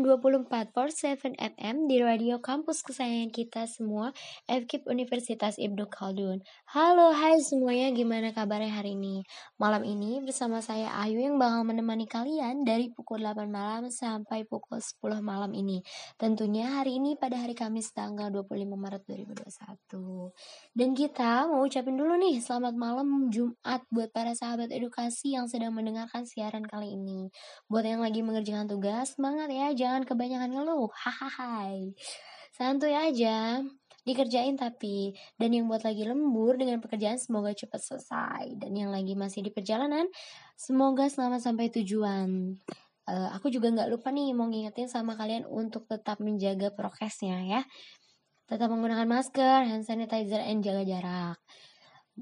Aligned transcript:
Live 0.00 0.24
on 0.24 0.48
24 0.48 0.72
per 0.72 0.88
7 0.88 1.36
FM 1.36 1.84
di 1.84 2.00
radio 2.00 2.40
kampus 2.40 2.80
kesayangan 2.80 3.28
kita 3.28 3.68
semua 3.68 4.16
FKIP 4.48 4.88
Universitas 4.88 5.60
Ibnu 5.60 5.92
Khaldun. 5.92 6.40
Halo 6.72 7.12
hai 7.12 7.36
semuanya. 7.44 7.92
Gimana 7.92 8.32
kabarnya 8.32 8.72
hari 8.72 8.96
ini? 8.96 9.20
Malam 9.60 9.84
ini 9.84 10.24
bersama 10.24 10.64
saya 10.64 10.88
Ayu 11.04 11.20
yang 11.20 11.36
bakal 11.36 11.68
menemani 11.68 12.08
kalian 12.08 12.64
dari 12.64 12.88
pukul 12.88 13.20
8 13.20 13.44
malam 13.52 13.92
sampai 13.92 14.48
pukul 14.48 14.80
10 14.80 15.20
malam 15.20 15.52
ini. 15.52 15.84
Tentunya 16.16 16.80
hari 16.80 16.96
ini 16.96 17.20
pada 17.20 17.36
hari 17.36 17.52
Kamis 17.52 17.92
tanggal 17.92 18.32
25 18.32 18.56
Maret 18.72 19.04
2021 19.04 20.32
Dan 20.72 20.96
kita 20.96 21.44
mau 21.44 21.68
ucapin 21.68 22.00
dulu 22.00 22.16
nih 22.16 22.40
selamat 22.40 22.72
malam 22.72 23.28
Jumat 23.28 23.84
buat 23.92 24.08
para 24.16 24.32
sahabat 24.32 24.72
edukasi 24.72 25.36
yang 25.36 25.44
sedang 25.44 25.76
mendengarkan 25.76 26.24
siaran 26.24 26.64
kali 26.64 26.96
ini. 26.96 27.28
Buat 27.68 27.84
yang 27.84 28.00
lagi 28.00 28.24
mengerjakan 28.24 28.64
tugas, 28.64 29.18
semangat 29.18 29.52
ya, 29.52 29.68
jangan 29.74 29.89
kebanyakan 30.06 30.50
ngeluh. 30.54 30.90
Hahaha. 30.94 31.74
Santuy 32.54 32.94
aja. 32.94 33.64
Dikerjain 34.06 34.56
tapi. 34.56 35.12
Dan 35.36 35.52
yang 35.52 35.66
buat 35.66 35.82
lagi 35.82 36.06
lembur 36.06 36.56
dengan 36.56 36.78
pekerjaan 36.78 37.18
semoga 37.18 37.50
cepat 37.52 37.82
selesai. 37.82 38.56
Dan 38.56 38.72
yang 38.78 38.90
lagi 38.94 39.18
masih 39.18 39.42
di 39.44 39.50
perjalanan, 39.50 40.06
semoga 40.54 41.10
selamat 41.10 41.40
sampai 41.42 41.68
tujuan. 41.74 42.56
Eh, 43.10 43.28
aku 43.34 43.50
juga 43.50 43.74
nggak 43.74 43.90
lupa 43.90 44.14
nih 44.14 44.30
mau 44.30 44.46
ngingetin 44.46 44.86
sama 44.86 45.18
kalian 45.18 45.42
untuk 45.50 45.90
tetap 45.90 46.22
menjaga 46.22 46.70
prokesnya 46.70 47.42
ya. 47.42 47.60
Tetap 48.46 48.70
menggunakan 48.70 49.06
masker, 49.06 49.66
hand 49.66 49.86
sanitizer, 49.86 50.42
and 50.42 50.62
jaga 50.62 50.82
jarak. 50.86 51.38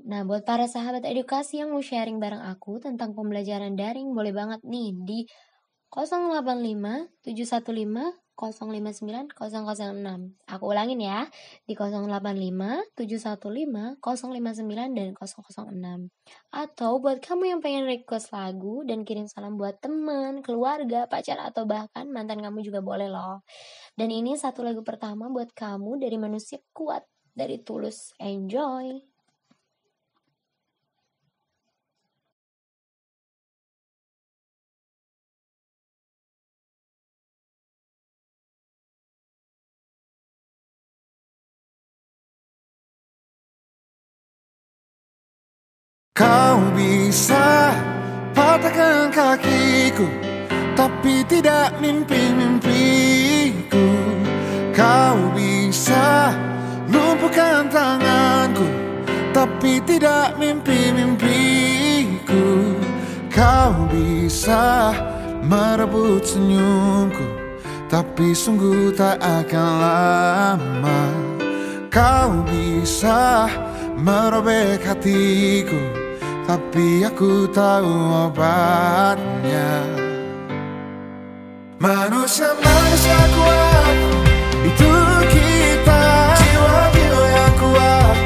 Nah, 0.04 0.22
buat 0.28 0.44
para 0.46 0.68
sahabat 0.68 1.02
edukasi 1.08 1.64
yang 1.64 1.72
mau 1.74 1.82
sharing 1.82 2.20
bareng 2.22 2.40
aku 2.40 2.78
tentang 2.78 3.16
pembelajaran 3.16 3.74
daring, 3.74 4.12
boleh 4.12 4.30
banget 4.36 4.60
nih 4.62 4.94
di 4.94 5.18
085 5.90 7.08
715 7.24 8.20
059 8.38 9.34
006. 9.34 10.38
Aku 10.46 10.64
ulangin 10.70 11.02
ya, 11.02 11.26
di 11.66 11.74
085 11.74 12.94
715 12.94 13.98
059 13.98 14.94
dan 14.94 15.08
006. 15.18 16.06
Atau 16.54 17.02
buat 17.02 17.18
kamu 17.18 17.50
yang 17.50 17.60
pengen 17.64 17.90
request 17.90 18.30
lagu 18.30 18.86
dan 18.86 19.02
kirim 19.02 19.26
salam 19.26 19.58
buat 19.58 19.82
teman, 19.82 20.46
keluarga, 20.46 21.10
pacar 21.10 21.42
atau 21.42 21.66
bahkan 21.66 22.06
mantan 22.06 22.38
kamu 22.38 22.62
juga 22.62 22.78
boleh 22.78 23.10
loh. 23.10 23.42
Dan 23.98 24.14
ini 24.14 24.38
satu 24.38 24.62
lagu 24.62 24.86
pertama 24.86 25.26
buat 25.26 25.50
kamu 25.50 25.98
dari 25.98 26.14
manusia 26.14 26.62
kuat 26.70 27.02
dari 27.34 27.58
Tulus. 27.58 28.14
Enjoy. 28.22 29.07
Kakiku 49.98 50.06
Tapi 50.78 51.26
tidak 51.26 51.74
mimpi-mimpiku. 51.82 53.86
Kau 54.70 55.18
bisa 55.34 56.30
lumpuhkan 56.86 57.66
tanganku 57.66 58.62
Tapi 59.34 59.82
tidak 59.82 60.38
mimpi-mimpiku. 60.38 62.46
Kau 63.26 63.90
bisa 63.90 64.94
merebut 65.42 66.22
senyumku 66.22 67.26
Tapi 67.90 68.30
sungguh 68.30 68.94
tak 68.94 69.18
akan 69.18 69.70
lama. 69.82 71.02
Kau 71.90 72.46
bisa 72.46 73.50
merobek 73.98 74.78
hatiku 74.86 75.97
Tapi 76.48 77.04
aku 77.04 77.44
tahu 77.52 77.92
obatnya. 78.24 79.84
Manusia-manusia 81.76 83.20
kuat. 83.36 83.96
Itu 84.64 84.92
kita. 85.28 86.02
Jiwa-jiwa 86.40 87.24
yang 87.36 87.52
kuat. 87.52 88.16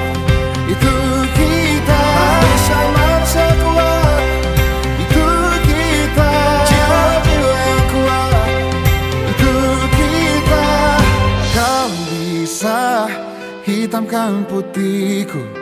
Itu 0.70 0.94
kita. 1.34 2.02
Manusia-manusia 2.14 3.48
kuat. 3.58 4.22
Itu 5.02 5.26
kita. 5.66 6.30
Jiwa-jiwa 6.70 7.54
yang 7.58 7.84
kuat. 7.90 8.46
Itu 9.34 9.54
kita. 9.98 10.66
Kau 11.58 11.90
bisa 12.06 13.10
hitamkan 13.66 14.46
putihku 14.46 15.61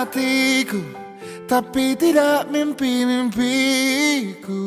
hatiku 0.00 0.80
Tapi 1.44 1.92
tidak 1.98 2.46
mimpi-mimpiku 2.48 4.64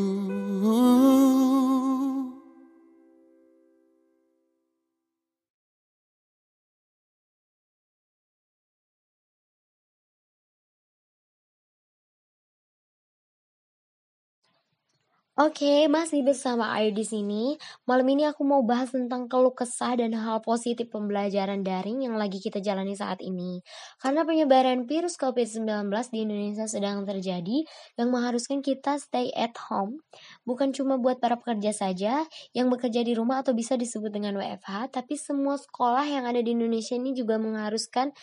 Oke, 15.33 15.89
masih 15.89 16.21
bersama 16.21 16.69
Ayu 16.77 16.93
di 16.93 17.01
sini. 17.01 17.57
Malam 17.89 18.05
ini 18.13 18.29
aku 18.29 18.45
mau 18.45 18.61
bahas 18.61 18.93
tentang 18.93 19.25
keluh 19.25 19.49
kesah 19.49 19.97
dan 19.97 20.13
hal 20.13 20.45
positif 20.45 20.93
pembelajaran 20.93 21.65
daring 21.65 22.05
yang 22.05 22.21
lagi 22.21 22.37
kita 22.37 22.61
jalani 22.61 22.93
saat 22.93 23.17
ini. 23.17 23.65
Karena 23.97 24.29
penyebaran 24.29 24.85
virus 24.85 25.17
COVID-19 25.17 25.89
di 26.13 26.19
Indonesia 26.21 26.69
sedang 26.69 27.01
terjadi 27.01 27.65
yang 27.97 28.13
mengharuskan 28.13 28.61
kita 28.61 29.01
stay 29.01 29.33
at 29.33 29.57
home. 29.57 30.05
Bukan 30.45 30.69
cuma 30.69 31.01
buat 31.01 31.17
para 31.17 31.33
pekerja 31.41 31.73
saja 31.73 32.29
yang 32.53 32.69
bekerja 32.69 33.01
di 33.01 33.17
rumah 33.17 33.41
atau 33.41 33.57
bisa 33.57 33.73
disebut 33.73 34.13
dengan 34.13 34.37
WFH, 34.37 34.93
tapi 34.93 35.17
semua 35.17 35.57
sekolah 35.57 36.05
yang 36.05 36.29
ada 36.29 36.45
di 36.45 36.53
Indonesia 36.53 36.93
ini 36.93 37.17
juga 37.17 37.41
mengharuskan 37.41 38.13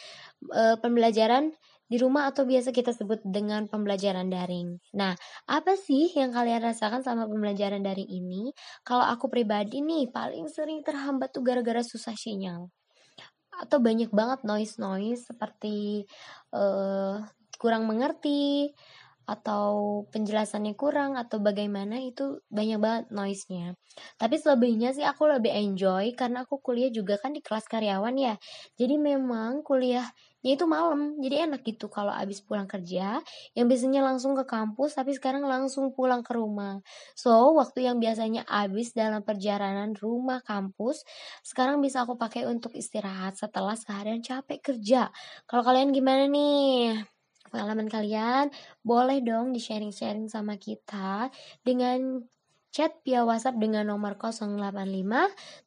eh, 0.55 0.77
pembelajaran 0.79 1.59
di 1.91 1.97
rumah 1.99 2.31
atau 2.31 2.47
biasa 2.47 2.71
kita 2.71 2.95
sebut 2.95 3.19
dengan 3.27 3.67
pembelajaran 3.67 4.31
daring. 4.31 4.79
Nah, 4.95 5.19
apa 5.51 5.75
sih 5.75 6.07
yang 6.15 6.31
kalian 6.31 6.63
rasakan 6.63 7.03
sama 7.03 7.27
pembelajaran 7.27 7.83
daring 7.83 8.07
ini? 8.09 8.55
Kalau 8.87 9.03
aku 9.05 9.27
pribadi 9.27 9.83
nih, 9.83 10.09
paling 10.15 10.47
sering 10.47 10.87
terhambat 10.87 11.35
tuh 11.35 11.43
gara-gara 11.43 11.83
susah 11.83 12.15
sinyal. 12.15 12.71
Atau 13.61 13.79
banyak 13.83 14.11
banget 14.15 14.41
noise-noise 14.47 15.27
seperti 15.31 16.07
eh 16.55 17.17
kurang 17.61 17.85
mengerti, 17.91 18.73
atau 19.29 20.03
penjelasannya 20.11 20.75
kurang, 20.75 21.15
atau 21.21 21.39
bagaimana 21.39 22.03
itu 22.03 22.43
banyak 22.51 22.79
banget 22.83 23.05
noise-nya. 23.15 23.79
Tapi 24.19 24.37
selebihnya 24.41 24.91
sih 24.97 25.07
aku 25.07 25.31
lebih 25.31 25.53
enjoy 25.55 26.13
karena 26.19 26.43
aku 26.49 26.59
kuliah 26.65 26.91
juga 26.91 27.15
kan 27.23 27.31
di 27.37 27.41
kelas 27.45 27.67
karyawan 27.71 28.17
ya. 28.19 28.35
Jadi 28.81 28.97
memang 28.99 29.63
kuliahnya 29.63 30.11
itu 30.41 30.65
malam, 30.65 31.21
jadi 31.21 31.45
enak 31.49 31.61
gitu 31.69 31.93
kalau 31.93 32.09
abis 32.13 32.41
pulang 32.41 32.65
kerja, 32.65 33.21
yang 33.53 33.67
biasanya 33.69 34.01
langsung 34.01 34.33
ke 34.33 34.45
kampus, 34.49 34.97
tapi 34.97 35.13
sekarang 35.13 35.45
langsung 35.45 35.93
pulang 35.93 36.25
ke 36.25 36.33
rumah. 36.33 36.81
So, 37.13 37.53
waktu 37.61 37.85
yang 37.85 38.01
biasanya 38.01 38.49
habis 38.49 38.97
dalam 38.97 39.21
perjalanan 39.21 39.93
rumah 40.01 40.41
kampus, 40.41 41.05
sekarang 41.45 41.85
bisa 41.85 42.09
aku 42.09 42.17
pakai 42.17 42.49
untuk 42.49 42.73
istirahat 42.73 43.37
setelah 43.37 43.77
seharian 43.77 44.25
capek 44.25 44.61
kerja. 44.73 45.13
Kalau 45.45 45.61
kalian 45.61 45.93
gimana 45.93 46.25
nih? 46.31 47.05
Pengalaman 47.51 47.91
kalian 47.91 48.49
boleh 48.87 49.19
dong 49.27 49.51
di-sharing-sharing 49.51 50.31
sama 50.31 50.55
kita 50.55 51.29
dengan 51.67 52.23
chat 52.71 52.95
via 53.03 53.27
WhatsApp 53.27 53.59
dengan 53.59 53.87
nomor 53.91 54.15
085 54.19 54.57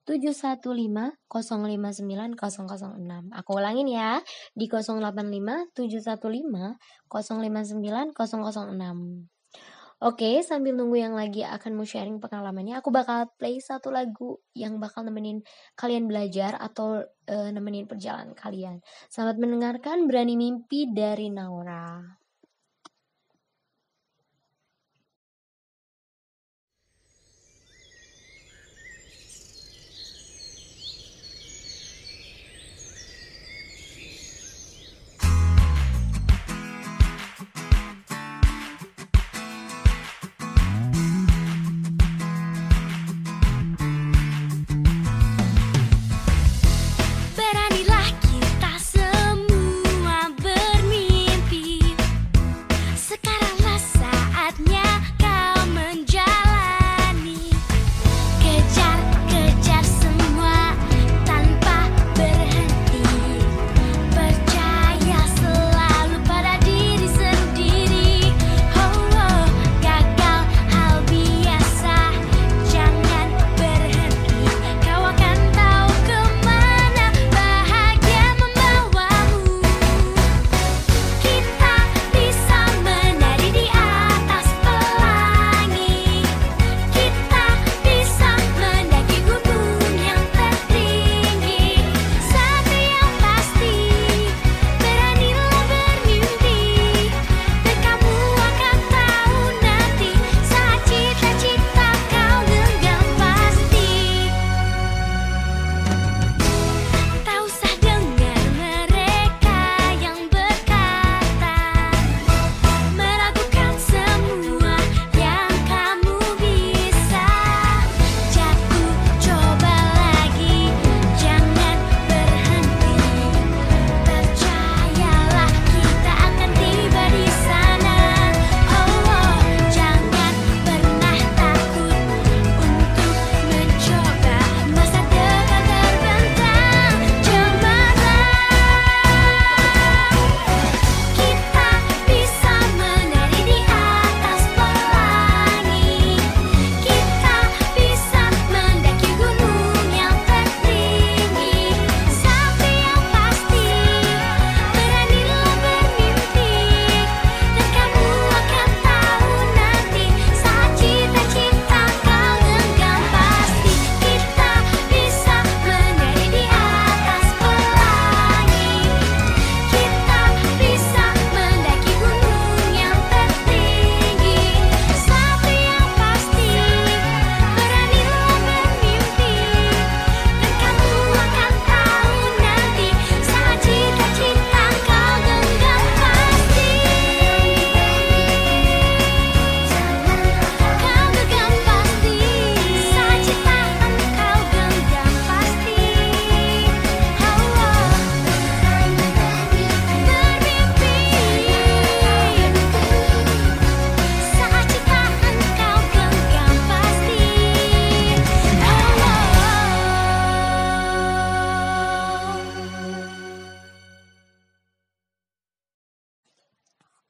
715 0.08 1.20
059 1.28 2.36
006. 2.40 3.40
Aku 3.40 3.52
ulangin 3.56 3.88
ya, 3.92 4.24
di 4.56 4.66
085 4.72 5.76
715 5.76 6.80
059 7.08 8.16
006. 8.16 9.34
Oke, 10.04 10.44
sambil 10.44 10.76
nunggu 10.76 11.00
yang 11.00 11.16
lagi 11.16 11.48
akan 11.48 11.80
mau 11.80 11.88
sharing 11.88 12.20
pengalamannya, 12.20 12.76
aku 12.76 12.92
bakal 12.92 13.32
play 13.40 13.64
satu 13.64 13.88
lagu 13.88 14.36
yang 14.52 14.76
bakal 14.76 15.08
nemenin 15.08 15.40
kalian 15.80 16.12
belajar 16.12 16.60
atau 16.60 17.08
eh, 17.24 17.50
nemenin 17.56 17.88
perjalanan 17.88 18.36
kalian. 18.36 18.84
Selamat 19.08 19.40
mendengarkan 19.40 20.04
Berani 20.04 20.36
Mimpi 20.36 20.92
dari 20.92 21.32
Naura. 21.32 22.23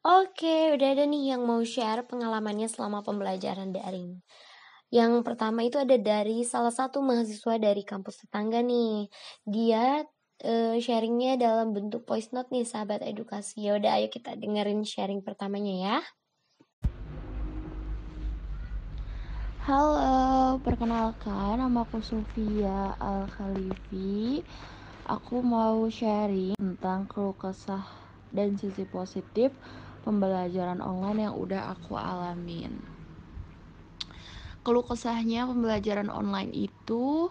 Oke, 0.04 0.76
udah 0.76 1.00
ada 1.00 1.08
nih 1.08 1.32
yang 1.32 1.48
mau 1.48 1.64
share 1.64 2.04
pengalamannya 2.04 2.68
selama 2.68 3.08
pembelajaran 3.08 3.72
daring. 3.72 4.20
Yang 4.92 5.24
pertama 5.24 5.64
itu 5.64 5.80
ada 5.80 5.96
dari 5.96 6.44
salah 6.44 6.76
satu 6.76 7.00
mahasiswa 7.00 7.56
dari 7.56 7.88
kampus 7.88 8.28
tetangga 8.28 8.60
nih. 8.60 9.08
Dia 9.48 10.04
eh, 10.44 10.76
sharingnya 10.84 11.40
dalam 11.40 11.72
bentuk 11.72 12.04
voice 12.04 12.36
note 12.36 12.52
nih 12.52 12.68
sahabat 12.68 13.00
edukasi. 13.00 13.64
Ya 13.64 13.80
udah 13.80 13.96
ayo 13.96 14.12
kita 14.12 14.36
dengerin 14.36 14.84
sharing 14.84 15.24
pertamanya 15.24 15.72
ya. 15.72 15.98
Halo, 19.64 20.60
perkenalkan 20.68 21.64
nama 21.64 21.88
aku 21.88 22.04
Sofia 22.04 22.92
Al 23.00 23.32
Khalifi. 23.32 24.44
Aku 25.08 25.40
mau 25.40 25.88
sharing 25.88 26.60
tentang 26.60 27.08
keluh 27.08 27.40
kesah 27.40 27.88
dan 28.36 28.60
sisi 28.60 28.84
positif 28.84 29.56
pembelajaran 30.04 30.84
online 30.84 31.32
yang 31.32 31.36
udah 31.36 31.74
aku 31.74 31.96
alamin. 31.96 32.76
Keluh 34.64 34.84
kesahnya 34.84 35.44
pembelajaran 35.48 36.08
online 36.08 36.52
itu 36.56 37.28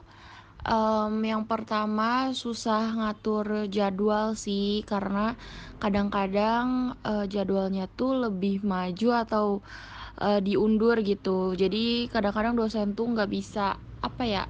um, 0.66 1.14
yang 1.22 1.48
pertama 1.48 2.30
susah 2.36 2.92
ngatur 2.92 3.68
jadwal 3.72 4.34
sih 4.36 4.84
karena 4.84 5.36
kadang-kadang 5.80 6.96
uh, 7.02 7.24
jadwalnya 7.24 7.88
tuh 7.96 8.28
lebih 8.28 8.60
maju 8.64 9.08
atau 9.24 9.46
uh, 10.20 10.40
diundur 10.44 11.00
gitu. 11.00 11.54
Jadi 11.56 12.08
kadang-kadang 12.12 12.54
dosen 12.58 12.92
tuh 12.92 13.10
nggak 13.10 13.30
bisa 13.30 13.80
apa 14.02 14.22
ya 14.26 14.44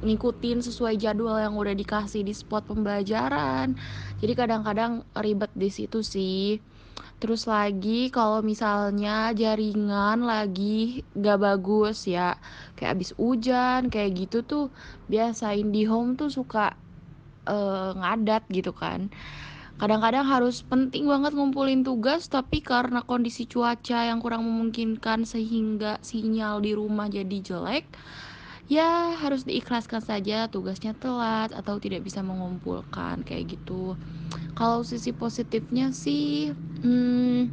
ngikutin 0.00 0.64
sesuai 0.64 0.96
jadwal 0.96 1.36
yang 1.36 1.58
udah 1.60 1.76
dikasih 1.76 2.24
di 2.24 2.32
spot 2.32 2.64
pembelajaran. 2.68 3.76
Jadi 4.20 4.32
kadang-kadang 4.32 5.04
ribet 5.18 5.52
di 5.52 5.68
situ 5.68 6.00
sih. 6.00 6.56
Terus 7.20 7.44
lagi 7.48 8.08
kalau 8.08 8.40
misalnya 8.40 9.30
jaringan 9.36 10.24
lagi 10.24 11.04
gak 11.16 11.38
bagus 11.40 12.08
ya 12.08 12.36
Kayak 12.76 13.00
abis 13.00 13.10
hujan 13.20 13.92
kayak 13.92 14.10
gitu 14.26 14.38
tuh 14.46 14.64
Biasa 15.10 15.56
home 15.88 16.16
tuh 16.16 16.30
suka 16.32 16.76
uh, 17.48 17.90
ngadat 17.96 18.46
gitu 18.52 18.72
kan. 18.72 19.12
Kadang-kadang 19.80 20.28
harus 20.28 20.60
penting 20.60 21.08
banget 21.08 21.32
ngumpulin 21.32 21.82
tugas 21.84 22.28
Tapi 22.28 22.60
karena 22.60 23.00
kondisi 23.04 23.48
cuaca 23.48 24.06
yang 24.08 24.20
kurang 24.20 24.44
memungkinkan 24.44 25.24
Sehingga 25.24 26.00
sinyal 26.04 26.60
di 26.60 26.72
rumah 26.76 27.08
jadi 27.08 27.38
jelek 27.40 27.88
Ya 28.70 29.18
harus 29.18 29.42
diikhlaskan 29.42 29.98
saja 29.98 30.46
tugasnya 30.46 30.94
telat 30.94 31.50
Atau 31.50 31.82
tidak 31.82 32.06
bisa 32.06 32.22
mengumpulkan 32.22 33.26
kayak 33.26 33.58
gitu. 33.58 33.98
Kalau 34.54 34.86
sisi 34.86 35.10
positifnya 35.10 35.90
sih 35.90 36.54
hmm, 36.54 37.50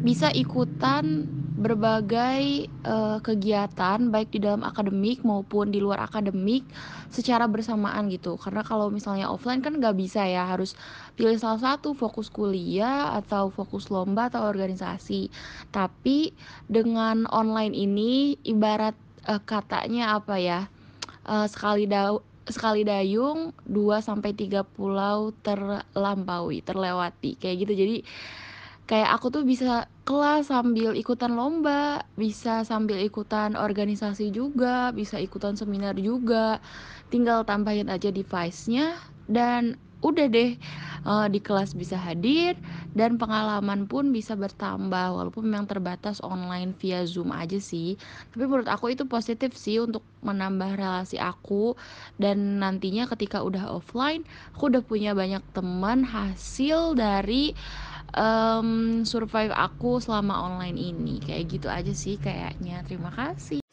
bisa 0.00 0.32
ikutan 0.32 1.28
berbagai 1.54 2.68
uh, 2.82 3.22
kegiatan 3.22 4.10
baik 4.10 4.34
di 4.34 4.42
dalam 4.42 4.66
akademik 4.66 5.22
maupun 5.22 5.70
di 5.70 5.78
luar 5.78 6.02
akademik 6.04 6.66
secara 7.08 7.46
bersamaan 7.46 8.10
gitu. 8.10 8.34
Karena 8.36 8.66
kalau 8.66 8.90
misalnya 8.90 9.30
offline 9.30 9.62
kan 9.62 9.78
nggak 9.78 9.96
bisa 9.96 10.26
ya 10.26 10.44
harus 10.44 10.74
pilih 11.14 11.38
salah 11.38 11.60
satu 11.60 11.94
fokus 11.94 12.28
kuliah 12.28 13.14
atau 13.16 13.48
fokus 13.48 13.88
lomba 13.88 14.28
atau 14.28 14.44
organisasi. 14.44 15.30
Tapi 15.70 16.34
dengan 16.66 17.24
online 17.30 17.72
ini 17.72 18.34
ibarat 18.44 19.03
uh, 19.28 19.40
katanya 19.42 20.16
apa 20.20 20.36
ya 20.40 20.60
uh, 21.24 21.46
sekali 21.48 21.88
da 21.88 22.14
sekali 22.44 22.84
dayung 22.84 23.56
2 23.64 24.04
sampai 24.04 24.36
3 24.36 24.60
pulau 24.76 25.32
terlampaui, 25.40 26.60
terlewati 26.60 27.40
kayak 27.40 27.56
gitu. 27.64 27.72
Jadi 27.72 27.96
kayak 28.84 29.16
aku 29.16 29.32
tuh 29.32 29.44
bisa 29.48 29.88
kelas 30.04 30.52
sambil 30.52 30.92
ikutan 30.92 31.32
lomba, 31.32 32.04
bisa 32.20 32.60
sambil 32.68 33.00
ikutan 33.00 33.56
organisasi 33.56 34.28
juga, 34.28 34.92
bisa 34.92 35.16
ikutan 35.16 35.56
seminar 35.56 35.96
juga. 35.96 36.60
Tinggal 37.08 37.48
tambahin 37.48 37.88
aja 37.88 38.12
device-nya 38.12 39.00
dan 39.24 39.80
udah 40.04 40.26
deh 40.28 40.60
uh, 41.08 41.26
di 41.32 41.40
kelas 41.40 41.72
bisa 41.72 41.96
hadir 41.96 42.60
dan 42.92 43.16
pengalaman 43.16 43.88
pun 43.88 44.12
bisa 44.12 44.36
bertambah 44.36 45.16
walaupun 45.16 45.48
memang 45.48 45.64
terbatas 45.64 46.20
online 46.20 46.76
via 46.76 47.08
Zoom 47.08 47.32
aja 47.32 47.56
sih. 47.56 47.96
Tapi 48.36 48.44
menurut 48.44 48.68
aku 48.68 48.92
itu 48.92 49.08
positif 49.08 49.56
sih 49.56 49.80
untuk 49.80 50.04
menambah 50.20 50.76
relasi 50.76 51.16
aku 51.16 51.72
dan 52.20 52.60
nantinya 52.60 53.08
ketika 53.08 53.40
udah 53.40 53.76
offline 53.76 54.24
aku 54.52 54.72
udah 54.72 54.82
punya 54.84 55.16
banyak 55.16 55.40
teman 55.56 56.04
hasil 56.04 56.96
dari 56.96 57.56
um, 58.12 59.02
survive 59.08 59.56
aku 59.56 60.04
selama 60.04 60.36
online 60.44 60.76
ini. 60.76 61.16
Kayak 61.24 61.44
gitu 61.48 61.68
aja 61.72 61.92
sih 61.96 62.20
kayaknya. 62.20 62.84
Terima 62.84 63.08
kasih. 63.08 63.63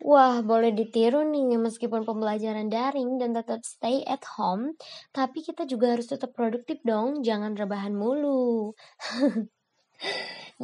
Wah, 0.00 0.40
boleh 0.40 0.72
ditiru 0.72 1.20
nih 1.28 1.60
meskipun 1.60 2.08
pembelajaran 2.08 2.72
daring 2.72 3.20
dan 3.20 3.36
tetap 3.36 3.60
stay 3.68 4.00
at 4.08 4.24
home, 4.24 4.72
tapi 5.12 5.44
kita 5.44 5.68
juga 5.68 5.92
harus 5.92 6.08
tetap 6.08 6.32
produktif 6.32 6.80
dong, 6.88 7.20
jangan 7.20 7.52
rebahan 7.52 7.92
mulu. 7.92 8.72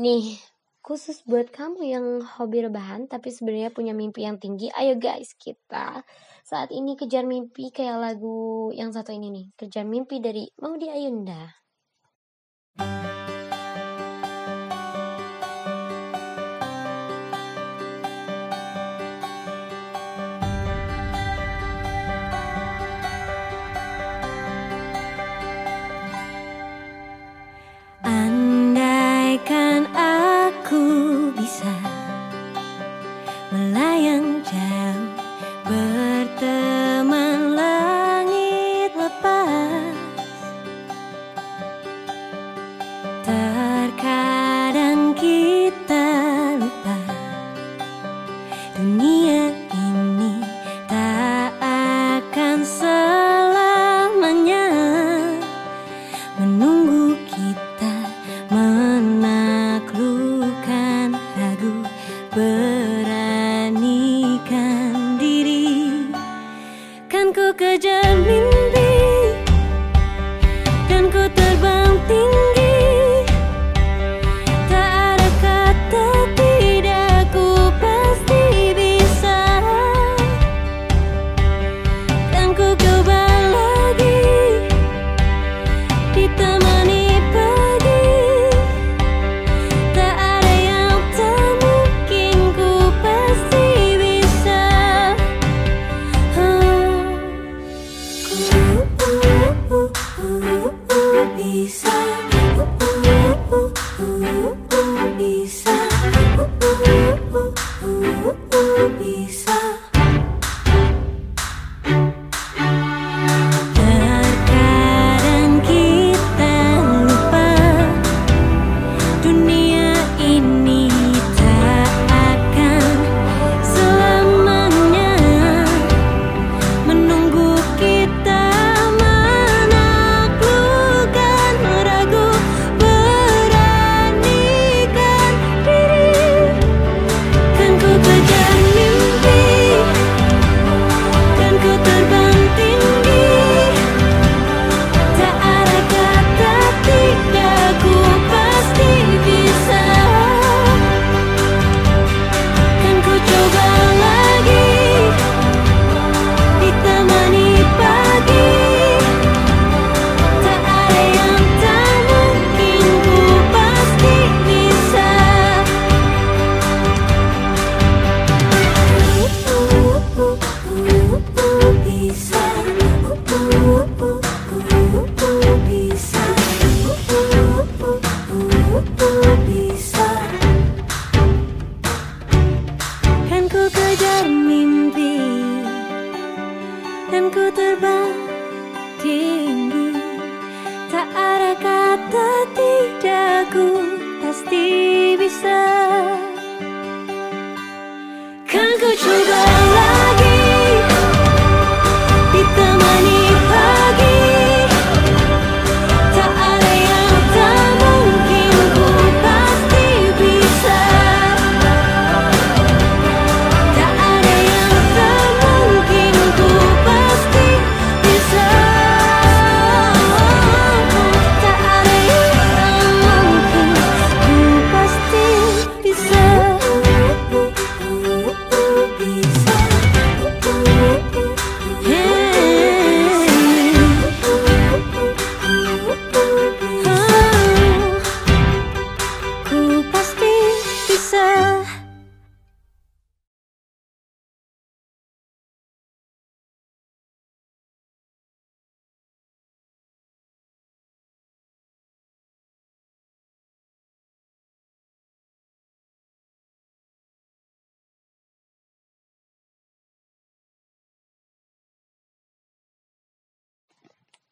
nih, 0.03 0.41
khusus 0.81 1.21
buat 1.29 1.53
kamu 1.53 1.81
yang 1.85 2.07
hobi 2.25 2.65
rebahan 2.65 3.05
tapi 3.13 3.29
sebenarnya 3.29 3.77
punya 3.77 3.93
mimpi 3.93 4.25
yang 4.25 4.41
tinggi, 4.41 4.73
ayo 4.73 4.97
guys, 4.97 5.37
kita 5.37 6.01
saat 6.41 6.73
ini 6.73 6.97
kejar 6.97 7.29
mimpi 7.29 7.69
kayak 7.69 8.01
lagu 8.01 8.73
yang 8.73 8.89
satu 8.89 9.13
ini 9.13 9.29
nih, 9.29 9.47
kejar 9.53 9.85
mimpi 9.85 10.17
dari 10.17 10.49
Maudi 10.65 10.89
Ayunda. 10.89 11.66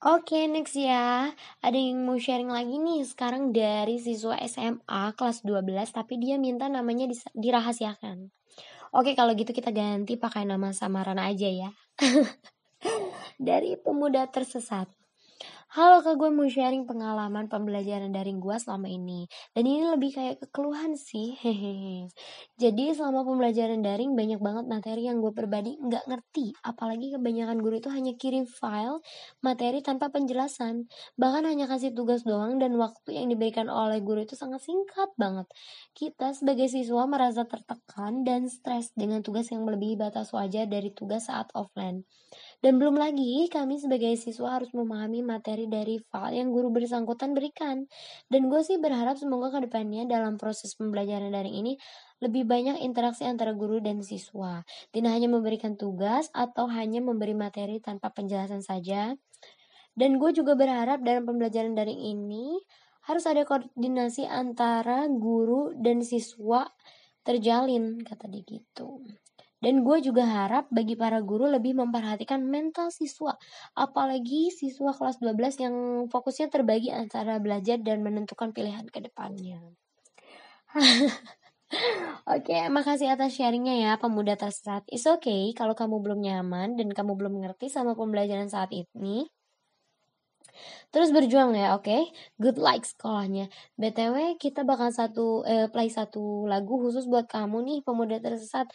Oke, 0.04 0.44
next 0.52 0.76
ya. 0.76 1.32
Ada 1.64 1.80
yang 1.80 2.04
mau 2.04 2.20
sharing 2.20 2.52
lagi 2.52 2.76
nih 2.76 3.08
sekarang 3.08 3.56
dari 3.56 3.96
siswa 3.96 4.36
SMA 4.36 5.16
kelas 5.16 5.40
12 5.40 5.96
tapi 5.96 6.20
dia 6.20 6.36
minta 6.36 6.68
namanya 6.68 7.08
dirahasiakan. 7.32 8.28
Oke, 8.92 9.16
kalau 9.16 9.32
gitu 9.32 9.56
kita 9.56 9.72
ganti 9.72 10.20
pakai 10.20 10.44
nama 10.44 10.76
samaran 10.76 11.16
aja 11.16 11.48
ya. 11.48 11.70
dari 13.48 13.80
pemuda 13.80 14.28
tersesat. 14.28 14.92
Halo 15.74 16.06
kak 16.06 16.22
gue 16.22 16.30
mau 16.30 16.46
sharing 16.46 16.86
pengalaman 16.86 17.50
pembelajaran 17.50 18.14
daring 18.14 18.38
gue 18.38 18.54
selama 18.62 18.86
ini. 18.86 19.26
Dan 19.58 19.66
ini 19.66 19.82
lebih 19.82 20.14
kayak 20.14 20.38
kekeluhan 20.46 20.94
sih 20.94 21.34
hehehe. 21.34 22.06
Jadi 22.54 22.94
selama 22.94 23.26
pembelajaran 23.26 23.82
daring 23.82 24.14
banyak 24.14 24.38
banget 24.38 24.70
materi 24.70 25.10
yang 25.10 25.18
gue 25.18 25.34
pribadi 25.34 25.74
nggak 25.74 26.06
ngerti. 26.06 26.54
Apalagi 26.62 27.18
kebanyakan 27.18 27.58
guru 27.58 27.82
itu 27.82 27.90
hanya 27.90 28.14
kirim 28.14 28.46
file 28.46 29.02
materi 29.42 29.82
tanpa 29.82 30.14
penjelasan. 30.14 30.86
Bahkan 31.18 31.42
hanya 31.42 31.66
kasih 31.66 31.90
tugas 31.90 32.22
doang 32.22 32.62
dan 32.62 32.78
waktu 32.78 33.18
yang 33.18 33.26
diberikan 33.26 33.66
oleh 33.66 33.98
guru 33.98 34.22
itu 34.22 34.38
sangat 34.38 34.62
singkat 34.62 35.10
banget. 35.18 35.50
Kita 35.90 36.38
sebagai 36.38 36.70
siswa 36.70 37.02
merasa 37.10 37.50
tertekan 37.50 38.22
dan 38.22 38.46
stres 38.46 38.94
dengan 38.94 39.26
tugas 39.26 39.50
yang 39.50 39.66
melebihi 39.66 39.98
batas 39.98 40.30
wajar 40.38 40.70
dari 40.70 40.94
tugas 40.94 41.26
saat 41.26 41.50
offline 41.50 42.06
dan 42.64 42.80
belum 42.80 42.96
lagi 42.96 43.44
kami 43.52 43.76
sebagai 43.76 44.16
siswa 44.16 44.56
harus 44.56 44.72
memahami 44.72 45.20
materi 45.20 45.68
dari 45.68 46.00
file 46.00 46.40
yang 46.40 46.48
guru 46.48 46.72
bersangkutan 46.72 47.36
berikan. 47.36 47.84
Dan 48.32 48.48
gue 48.48 48.64
sih 48.64 48.80
berharap 48.80 49.20
semoga 49.20 49.52
ke 49.52 49.68
depannya 49.68 50.08
dalam 50.08 50.40
proses 50.40 50.72
pembelajaran 50.72 51.28
daring 51.28 51.60
ini 51.60 51.76
lebih 52.24 52.48
banyak 52.48 52.80
interaksi 52.80 53.28
antara 53.28 53.52
guru 53.52 53.84
dan 53.84 54.00
siswa. 54.00 54.64
Tidak 54.96 55.12
hanya 55.12 55.28
memberikan 55.28 55.76
tugas 55.76 56.32
atau 56.32 56.64
hanya 56.72 57.04
memberi 57.04 57.36
materi 57.36 57.84
tanpa 57.84 58.08
penjelasan 58.16 58.64
saja. 58.64 59.12
Dan 59.92 60.16
gue 60.16 60.32
juga 60.32 60.56
berharap 60.56 61.04
dalam 61.04 61.28
pembelajaran 61.28 61.76
daring 61.76 62.00
ini 62.00 62.64
harus 63.04 63.28
ada 63.28 63.44
koordinasi 63.44 64.24
antara 64.24 65.04
guru 65.12 65.76
dan 65.76 66.00
siswa 66.00 66.64
terjalin, 67.28 68.00
kata 68.00 68.24
dia 68.32 68.40
gitu. 68.40 69.04
Dan 69.64 69.80
gue 69.80 69.96
juga 70.04 70.28
harap 70.28 70.68
bagi 70.68 70.92
para 70.92 71.24
guru 71.24 71.48
lebih 71.48 71.72
memperhatikan 71.72 72.44
mental 72.44 72.92
siswa, 72.92 73.32
apalagi 73.72 74.52
siswa 74.52 74.92
kelas 74.92 75.16
12 75.24 75.56
yang 75.64 75.76
fokusnya 76.12 76.52
terbagi 76.52 76.92
antara 76.92 77.40
belajar 77.40 77.80
dan 77.80 78.04
menentukan 78.04 78.52
pilihan 78.52 78.84
ke 78.92 79.00
depannya. 79.00 79.64
Oke, 82.34 82.58
makasih 82.68 83.08
atas 83.16 83.40
sharingnya 83.40 83.74
ya 83.80 83.92
pemuda 83.96 84.36
tersesat. 84.36 84.84
It's 84.92 85.08
okay 85.08 85.56
kalau 85.56 85.72
kamu 85.72 85.96
belum 86.04 86.20
nyaman 86.20 86.76
dan 86.76 86.92
kamu 86.92 87.16
belum 87.16 87.32
mengerti 87.40 87.72
sama 87.72 87.96
pembelajaran 87.96 88.52
saat 88.52 88.68
ini. 88.76 89.32
Terus 90.94 91.10
berjuang 91.10 91.50
ya, 91.58 91.74
oke? 91.74 92.14
Good 92.38 92.58
luck 92.62 92.86
sekolahnya. 92.86 93.50
BTW 93.74 94.38
kita 94.38 94.62
bakal 94.62 94.94
satu 94.94 95.42
eh, 95.42 95.66
play 95.72 95.90
satu 95.90 96.46
lagu 96.46 96.78
khusus 96.78 97.10
buat 97.10 97.26
kamu 97.26 97.66
nih 97.66 97.78
pemuda 97.82 98.22
tersesat. 98.22 98.70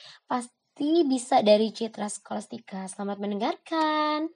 Pasti 0.80 1.04
bisa 1.04 1.44
dari 1.44 1.76
Citra 1.76 2.08
Skolastika. 2.08 2.88
Selamat 2.88 3.20
mendengarkan. 3.20 4.32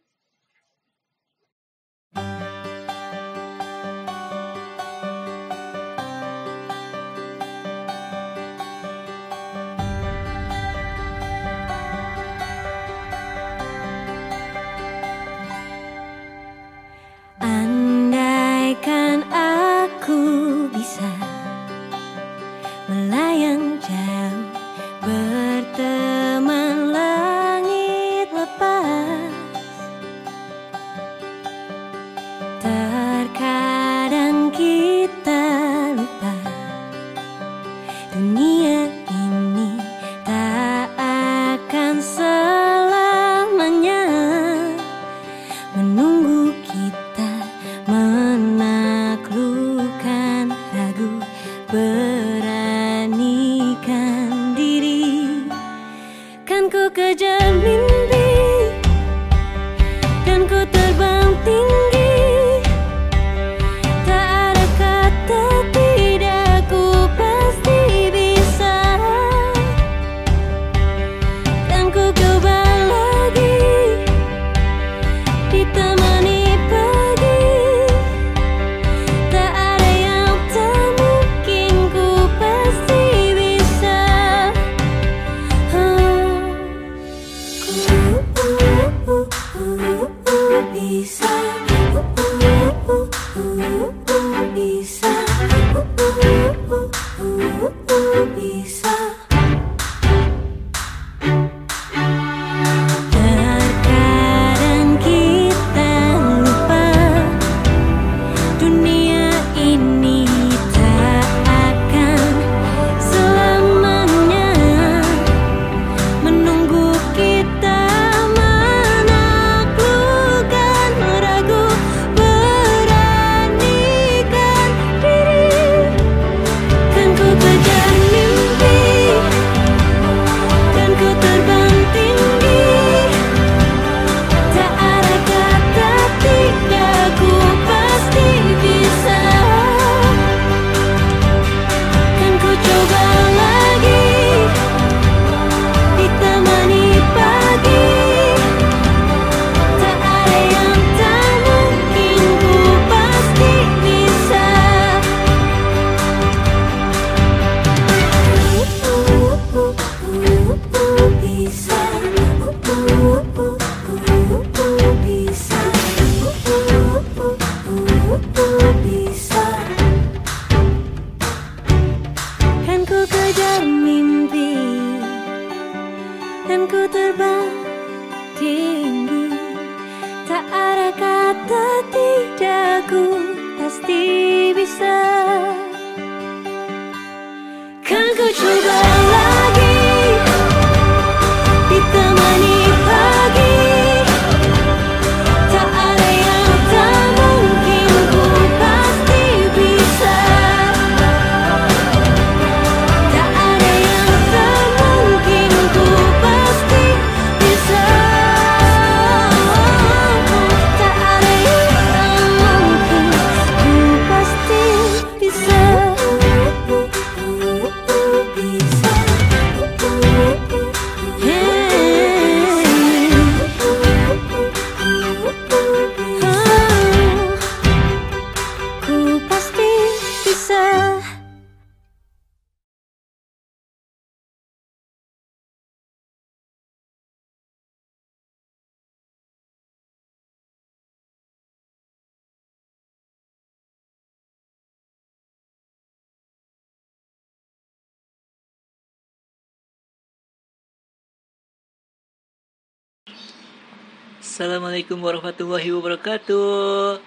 Assalamualaikum 254.33 254.97
warahmatullahi 254.97 255.69
wabarakatuh. 255.77 256.97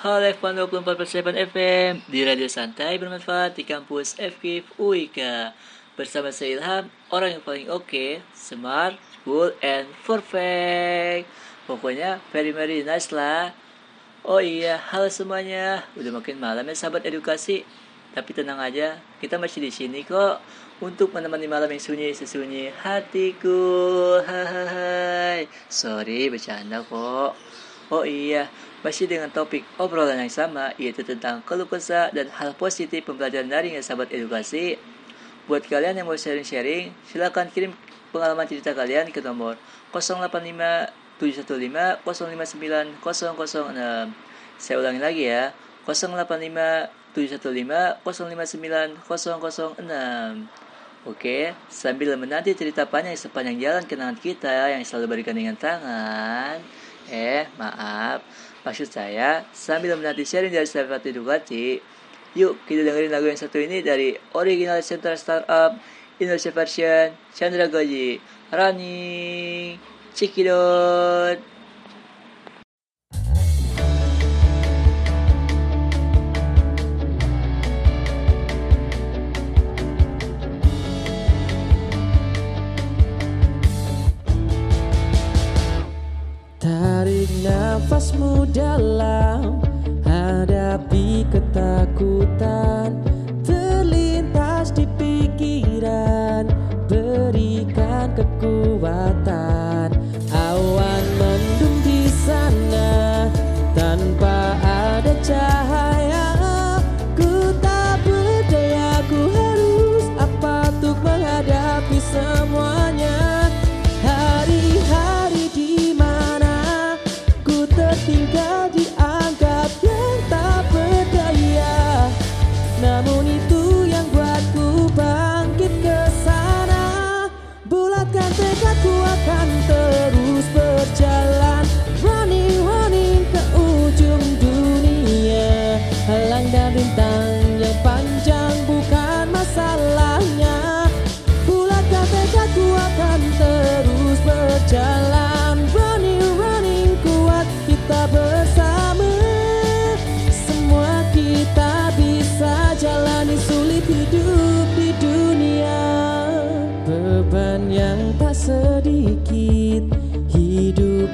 Halo 0.00 0.24
F1 0.32 0.64
24 0.80 1.44
FM 1.52 2.00
Di 2.08 2.24
Radio 2.24 2.48
Santai 2.48 2.96
bermanfaat 2.96 3.52
di 3.52 3.68
kampus 3.68 4.16
FKIF 4.16 4.64
UIK 4.80 5.52
Bersama 5.92 6.32
saya 6.32 6.56
Ilham 6.56 6.88
Orang 7.12 7.36
yang 7.36 7.44
paling 7.44 7.68
oke 7.68 8.24
Smart, 8.32 8.96
cool, 9.28 9.52
and 9.60 9.92
perfect. 10.08 11.28
Pokoknya 11.68 12.16
very 12.32 12.56
very 12.56 12.80
nice 12.80 13.12
lah. 13.12 13.52
Oh 14.24 14.40
iya, 14.40 14.80
halo 14.80 15.12
semuanya. 15.12 15.84
Udah 16.00 16.16
makin 16.16 16.40
malam 16.40 16.64
ya 16.64 16.72
sahabat 16.72 17.04
edukasi 17.04 17.68
Tapi 18.18 18.34
tenang 18.34 18.58
aja, 18.58 18.98
kita 19.22 19.38
masih 19.38 19.62
di 19.62 19.70
sini 19.70 20.02
kok 20.02 20.42
untuk 20.82 21.14
menemani 21.14 21.46
malam 21.46 21.70
yang 21.70 21.78
sunyi 21.78 22.10
sesunyi 22.10 22.74
hatiku. 22.82 24.18
Hai, 24.26 25.46
sorry 25.70 26.26
bercanda 26.26 26.82
kok. 26.82 27.38
Oh 27.94 28.02
iya, 28.02 28.50
masih 28.82 29.06
dengan 29.06 29.30
topik 29.30 29.62
obrolan 29.78 30.18
yang 30.18 30.34
sama 30.34 30.74
yaitu 30.82 31.06
tentang 31.06 31.46
keluh 31.46 31.70
kesah 31.70 32.10
dan 32.10 32.26
hal 32.34 32.58
positif 32.58 33.06
pembelajaran 33.06 33.46
daring 33.46 33.78
ya 33.78 33.86
sahabat 33.86 34.10
edukasi. 34.10 34.82
Buat 35.46 35.70
kalian 35.70 36.02
yang 36.02 36.10
mau 36.10 36.18
sharing-sharing, 36.18 36.90
silakan 37.06 37.54
kirim 37.54 37.70
pengalaman 38.10 38.50
cerita 38.50 38.74
kalian 38.74 39.14
ke 39.14 39.22
nomor 39.22 39.54
085 39.94 40.90
715 41.22 42.02
059 42.02 42.98
006. 42.98 44.58
Saya 44.58 44.76
ulangi 44.82 44.98
lagi 44.98 45.22
ya, 45.30 45.54
085 45.86 47.07
715 47.18 47.98
059 48.06 49.02
006. 49.02 50.46
Oke, 51.06 51.56
sambil 51.66 52.14
menanti 52.14 52.54
cerita 52.54 52.86
panjang 52.86 53.18
sepanjang 53.18 53.58
jalan 53.58 53.82
kenangan 53.88 54.18
kita 54.18 54.70
yang 54.70 54.86
selalu 54.86 55.18
bergandengan 55.18 55.58
tangan. 55.58 56.62
Eh, 57.10 57.48
maaf, 57.58 58.22
maksud 58.62 58.92
saya 58.92 59.42
sambil 59.50 59.98
menanti 59.98 60.22
sharing 60.22 60.52
dari 60.54 60.68
sahabat 60.68 61.02
edukasi. 61.08 61.82
Yuk, 62.36 62.60
kita 62.68 62.86
dengerin 62.86 63.10
lagu 63.10 63.26
yang 63.26 63.40
satu 63.40 63.58
ini 63.58 63.82
dari 63.82 64.14
original 64.36 64.78
Central 64.84 65.16
Startup 65.16 65.74
Indonesia 66.20 66.52
version 66.54 67.16
Chandra 67.34 67.66
Goji. 67.66 68.20
Running, 68.52 69.80
Cikidot. 70.12 71.57
Nafasmu 87.88 88.44
dalam 88.52 89.64
Hadapi 90.04 91.24
ketakutan. 91.32 93.00
Terlintas 93.40 94.76
di 94.76 94.84
pikiran 95.00 96.44
Berikan 96.84 98.12
kekuatan. 98.12 99.96
Awan 100.28 101.04
mendung 101.16 101.80
di 101.80 102.12
sana 102.12 103.24
Tanpa 103.72 104.60
ada 104.60 105.16
cahaya 105.24 105.57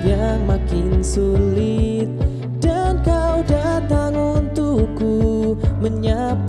yang 0.05 0.45
makin 0.45 1.01
sulit. 1.01 2.07
Dan 2.61 3.01
kau 3.01 3.41
datang 3.45 4.13
untukku 4.13 5.57
Menyapu 5.81 6.44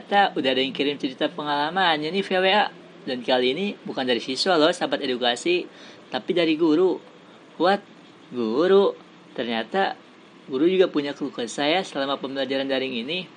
ternyata 0.00 0.32
udah 0.32 0.50
ada 0.56 0.62
yang 0.64 0.72
kirim 0.72 0.96
cerita 0.96 1.28
pengalamannya 1.28 2.08
nih 2.08 2.24
via 2.24 2.40
WA. 2.40 2.64
Dan 3.04 3.20
kali 3.20 3.52
ini 3.52 3.66
bukan 3.84 4.04
dari 4.04 4.20
siswa 4.20 4.56
loh, 4.56 4.72
sahabat 4.72 5.04
edukasi, 5.04 5.68
tapi 6.08 6.32
dari 6.32 6.56
guru. 6.56 6.96
What? 7.60 7.84
Guru? 8.32 8.96
Ternyata 9.36 9.96
guru 10.48 10.64
juga 10.68 10.88
punya 10.88 11.12
keluh 11.12 11.32
kesah 11.32 11.68
ya 11.68 11.80
selama 11.84 12.16
pembelajaran 12.16 12.68
daring 12.68 12.96
ini. 12.96 13.28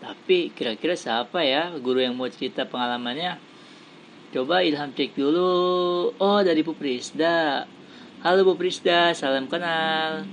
Tapi 0.00 0.48
kira-kira 0.56 0.96
siapa 0.96 1.44
ya 1.44 1.76
guru 1.76 2.00
yang 2.00 2.16
mau 2.16 2.28
cerita 2.32 2.64
pengalamannya? 2.64 3.36
Coba 4.32 4.64
Ilham 4.64 4.92
cek 4.92 5.12
dulu. 5.12 5.52
Oh, 6.16 6.40
dari 6.40 6.64
Bu 6.64 6.72
Prisda. 6.76 7.68
Halo 8.24 8.48
Bu 8.48 8.56
Prisda, 8.56 9.12
salam 9.12 9.48
kenal. 9.48 10.24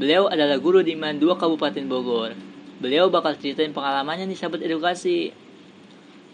Beliau 0.00 0.28
adalah 0.28 0.60
guru 0.60 0.80
di 0.84 0.92
Man 0.96 1.20
2 1.20 1.40
Kabupaten 1.40 1.84
Bogor. 1.88 2.53
Beliau 2.84 3.08
bakal 3.08 3.32
ceritain 3.40 3.72
pengalamannya 3.72 4.28
nih 4.28 4.36
sahabat 4.36 4.60
edukasi. 4.60 5.32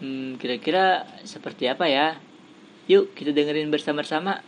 Hmm, 0.03 0.35
kira-kira 0.35 1.07
seperti 1.23 1.71
apa 1.71 1.87
ya? 1.87 2.19
Yuk 2.91 3.15
kita 3.15 3.31
dengerin 3.31 3.71
bersama-sama. 3.71 4.43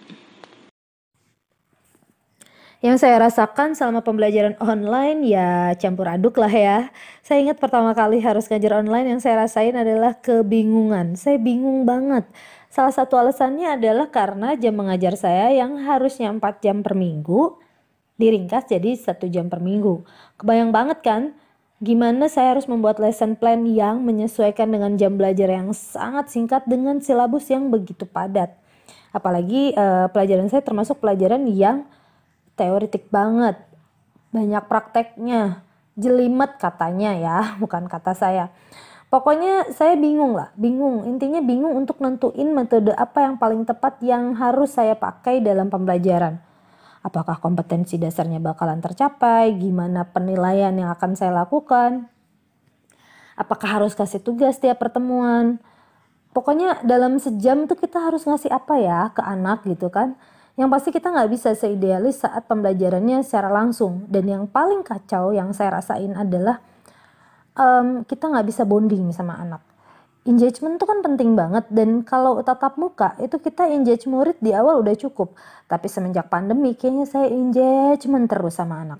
Yang 2.83 3.07
saya 3.07 3.23
rasakan 3.23 3.71
selama 3.71 4.03
pembelajaran 4.03 4.59
online 4.59 5.23
ya 5.31 5.71
campur 5.79 6.11
aduk 6.11 6.43
lah 6.43 6.51
ya. 6.51 6.91
Saya 7.23 7.39
ingat 7.39 7.63
pertama 7.63 7.95
kali 7.95 8.19
harus 8.19 8.51
ngajar 8.51 8.83
online 8.83 9.15
yang 9.15 9.23
saya 9.23 9.47
rasain 9.47 9.71
adalah 9.71 10.19
kebingungan. 10.19 11.15
Saya 11.15 11.39
bingung 11.39 11.87
banget. 11.87 12.27
Salah 12.67 12.91
satu 12.91 13.15
alasannya 13.15 13.79
adalah 13.79 14.11
karena 14.11 14.59
jam 14.59 14.75
mengajar 14.75 15.15
saya 15.15 15.55
yang 15.55 15.79
harusnya 15.79 16.27
4 16.35 16.43
jam 16.59 16.83
per 16.83 16.99
minggu 16.99 17.55
diringkas 18.19 18.67
jadi 18.67 18.91
satu 18.99 19.31
jam 19.31 19.47
per 19.47 19.63
minggu. 19.63 20.03
Kebayang 20.35 20.75
banget 20.75 20.99
kan 20.99 21.31
gimana 21.83 22.31
saya 22.31 22.55
harus 22.55 22.63
membuat 22.71 22.95
lesson 23.03 23.35
plan 23.35 23.59
yang 23.67 23.99
menyesuaikan 24.07 24.71
dengan 24.71 24.95
jam 24.95 25.19
belajar 25.19 25.51
yang 25.51 25.75
sangat 25.75 26.31
singkat 26.31 26.63
dengan 26.63 27.03
silabus 27.03 27.51
yang 27.51 27.67
begitu 27.67 28.07
padat. 28.07 28.55
Apalagi 29.11 29.75
eh, 29.75 30.07
pelajaran 30.07 30.47
saya 30.47 30.63
termasuk 30.63 31.03
pelajaran 31.03 31.43
yang 31.51 31.83
teoritik 32.55 33.11
banget. 33.11 33.59
Banyak 34.31 34.63
prakteknya. 34.71 35.59
Jelimet 35.93 36.57
katanya 36.57 37.11
ya, 37.19 37.37
bukan 37.61 37.91
kata 37.91 38.15
saya. 38.15 38.49
Pokoknya 39.11 39.69
saya 39.69 39.93
bingung 39.93 40.33
lah, 40.33 40.49
bingung. 40.57 41.05
Intinya 41.05 41.37
bingung 41.43 41.77
untuk 41.77 42.01
nentuin 42.01 42.49
metode 42.49 42.95
apa 42.97 43.27
yang 43.27 43.37
paling 43.37 43.61
tepat 43.67 44.01
yang 44.01 44.33
harus 44.33 44.73
saya 44.73 44.97
pakai 44.97 45.37
dalam 45.37 45.69
pembelajaran. 45.69 46.41
Apakah 47.03 47.35
kompetensi 47.43 47.99
dasarnya 47.99 48.39
bakalan 48.39 48.79
tercapai? 48.79 49.51
Gimana 49.59 50.07
penilaian 50.07 50.71
yang 50.71 50.87
akan 50.87 51.19
saya 51.19 51.35
lakukan? 51.35 52.07
Apakah 53.35 53.81
harus 53.81 53.91
kasih 53.91 54.23
tugas 54.23 54.55
tiap 54.63 54.79
pertemuan? 54.79 55.59
Pokoknya 56.31 56.79
dalam 56.87 57.19
sejam 57.19 57.67
tuh 57.67 57.75
kita 57.75 57.99
harus 57.99 58.23
ngasih 58.23 58.49
apa 58.55 58.79
ya 58.79 59.11
ke 59.11 59.19
anak 59.19 59.67
gitu 59.67 59.91
kan. 59.91 60.15
Yang 60.55 60.69
pasti 60.69 60.89
kita 60.95 61.11
nggak 61.11 61.31
bisa 61.33 61.49
seidealis 61.51 62.23
saat 62.23 62.47
pembelajarannya 62.47 63.19
secara 63.19 63.51
langsung. 63.51 64.07
Dan 64.07 64.31
yang 64.31 64.43
paling 64.47 64.87
kacau 64.87 65.35
yang 65.35 65.51
saya 65.51 65.75
rasain 65.75 66.15
adalah 66.15 66.63
um, 67.59 68.07
kita 68.07 68.31
nggak 68.31 68.47
bisa 68.47 68.63
bonding 68.63 69.11
sama 69.11 69.43
anak. 69.43 69.72
Engagement 70.23 70.79
itu 70.79 70.85
kan 70.87 71.03
penting 71.03 71.35
banget 71.35 71.67
dan 71.67 71.99
kalau 72.07 72.39
tatap 72.39 72.79
muka 72.79 73.11
itu 73.19 73.35
kita 73.43 73.67
engage 73.67 74.07
murid 74.07 74.39
di 74.39 74.55
awal 74.55 74.79
udah 74.79 74.95
cukup. 74.95 75.35
Tapi 75.67 75.87
semenjak 75.91 76.31
pandemi 76.31 76.79
kayaknya 76.79 77.03
saya 77.03 77.27
engagement 77.27 78.31
terus 78.31 78.55
sama 78.55 78.87
anak. 78.87 78.99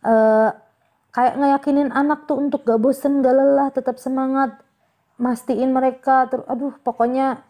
Uh, 0.00 0.50
kayak 1.12 1.36
ngeyakinin 1.36 1.92
anak 1.92 2.24
tuh 2.24 2.40
untuk 2.40 2.64
gak 2.64 2.80
bosen, 2.80 3.20
gak 3.20 3.36
lelah, 3.36 3.68
tetap 3.70 4.00
semangat, 4.00 4.56
mastiin 5.20 5.68
mereka, 5.68 6.26
ter 6.32 6.40
aduh 6.48 6.72
pokoknya 6.80 7.44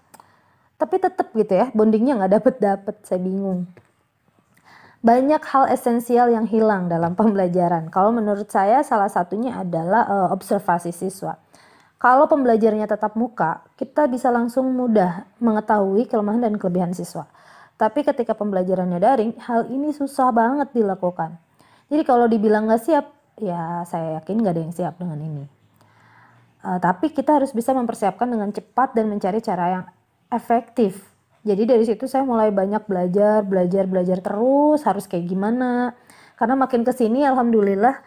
tapi 0.83 0.99
tetap 0.99 1.31
gitu 1.31 1.55
ya 1.55 1.71
bondingnya 1.71 2.19
nggak 2.19 2.33
dapet 2.43 2.55
dapet 2.59 2.99
saya 3.07 3.23
bingung 3.23 3.71
banyak 4.99 5.39
hal 5.47 5.71
esensial 5.71 6.27
yang 6.27 6.51
hilang 6.51 6.91
dalam 6.91 7.15
pembelajaran 7.15 7.87
kalau 7.87 8.11
menurut 8.11 8.51
saya 8.51 8.83
salah 8.83 9.07
satunya 9.07 9.55
adalah 9.55 10.03
uh, 10.11 10.29
observasi 10.35 10.91
siswa 10.91 11.39
kalau 12.03 12.27
pembelajarannya 12.27 12.91
tetap 12.91 13.15
muka 13.15 13.63
kita 13.79 14.11
bisa 14.11 14.35
langsung 14.35 14.75
mudah 14.75 15.23
mengetahui 15.39 16.11
kelemahan 16.11 16.43
dan 16.43 16.59
kelebihan 16.59 16.91
siswa 16.91 17.31
tapi 17.79 18.03
ketika 18.03 18.35
pembelajarannya 18.35 18.99
daring 18.99 19.33
hal 19.39 19.71
ini 19.71 19.95
susah 19.95 20.35
banget 20.35 20.75
dilakukan 20.75 21.39
jadi 21.87 22.03
kalau 22.03 22.27
dibilang 22.27 22.67
nggak 22.67 22.83
siap 22.83 23.07
ya 23.39 23.87
saya 23.87 24.19
yakin 24.19 24.43
nggak 24.43 24.53
ada 24.59 24.63
yang 24.67 24.75
siap 24.75 24.99
dengan 24.99 25.23
ini 25.23 25.47
Uh, 26.63 26.79
tapi 26.79 27.11
kita 27.11 27.43
harus 27.43 27.51
bisa 27.51 27.75
mempersiapkan 27.75 28.31
dengan 28.31 28.55
cepat 28.55 28.95
dan 28.95 29.11
mencari 29.11 29.43
cara 29.43 29.65
yang 29.67 29.85
efektif. 30.31 31.03
Jadi 31.43 31.67
dari 31.67 31.83
situ 31.83 32.07
saya 32.07 32.23
mulai 32.23 32.55
banyak 32.55 32.87
belajar, 32.87 33.43
belajar, 33.43 33.91
belajar 33.91 34.23
terus 34.23 34.87
harus 34.87 35.11
kayak 35.11 35.27
gimana. 35.27 35.99
Karena 36.39 36.55
makin 36.55 36.87
ke 36.87 36.95
sini 36.95 37.27
alhamdulillah 37.27 37.99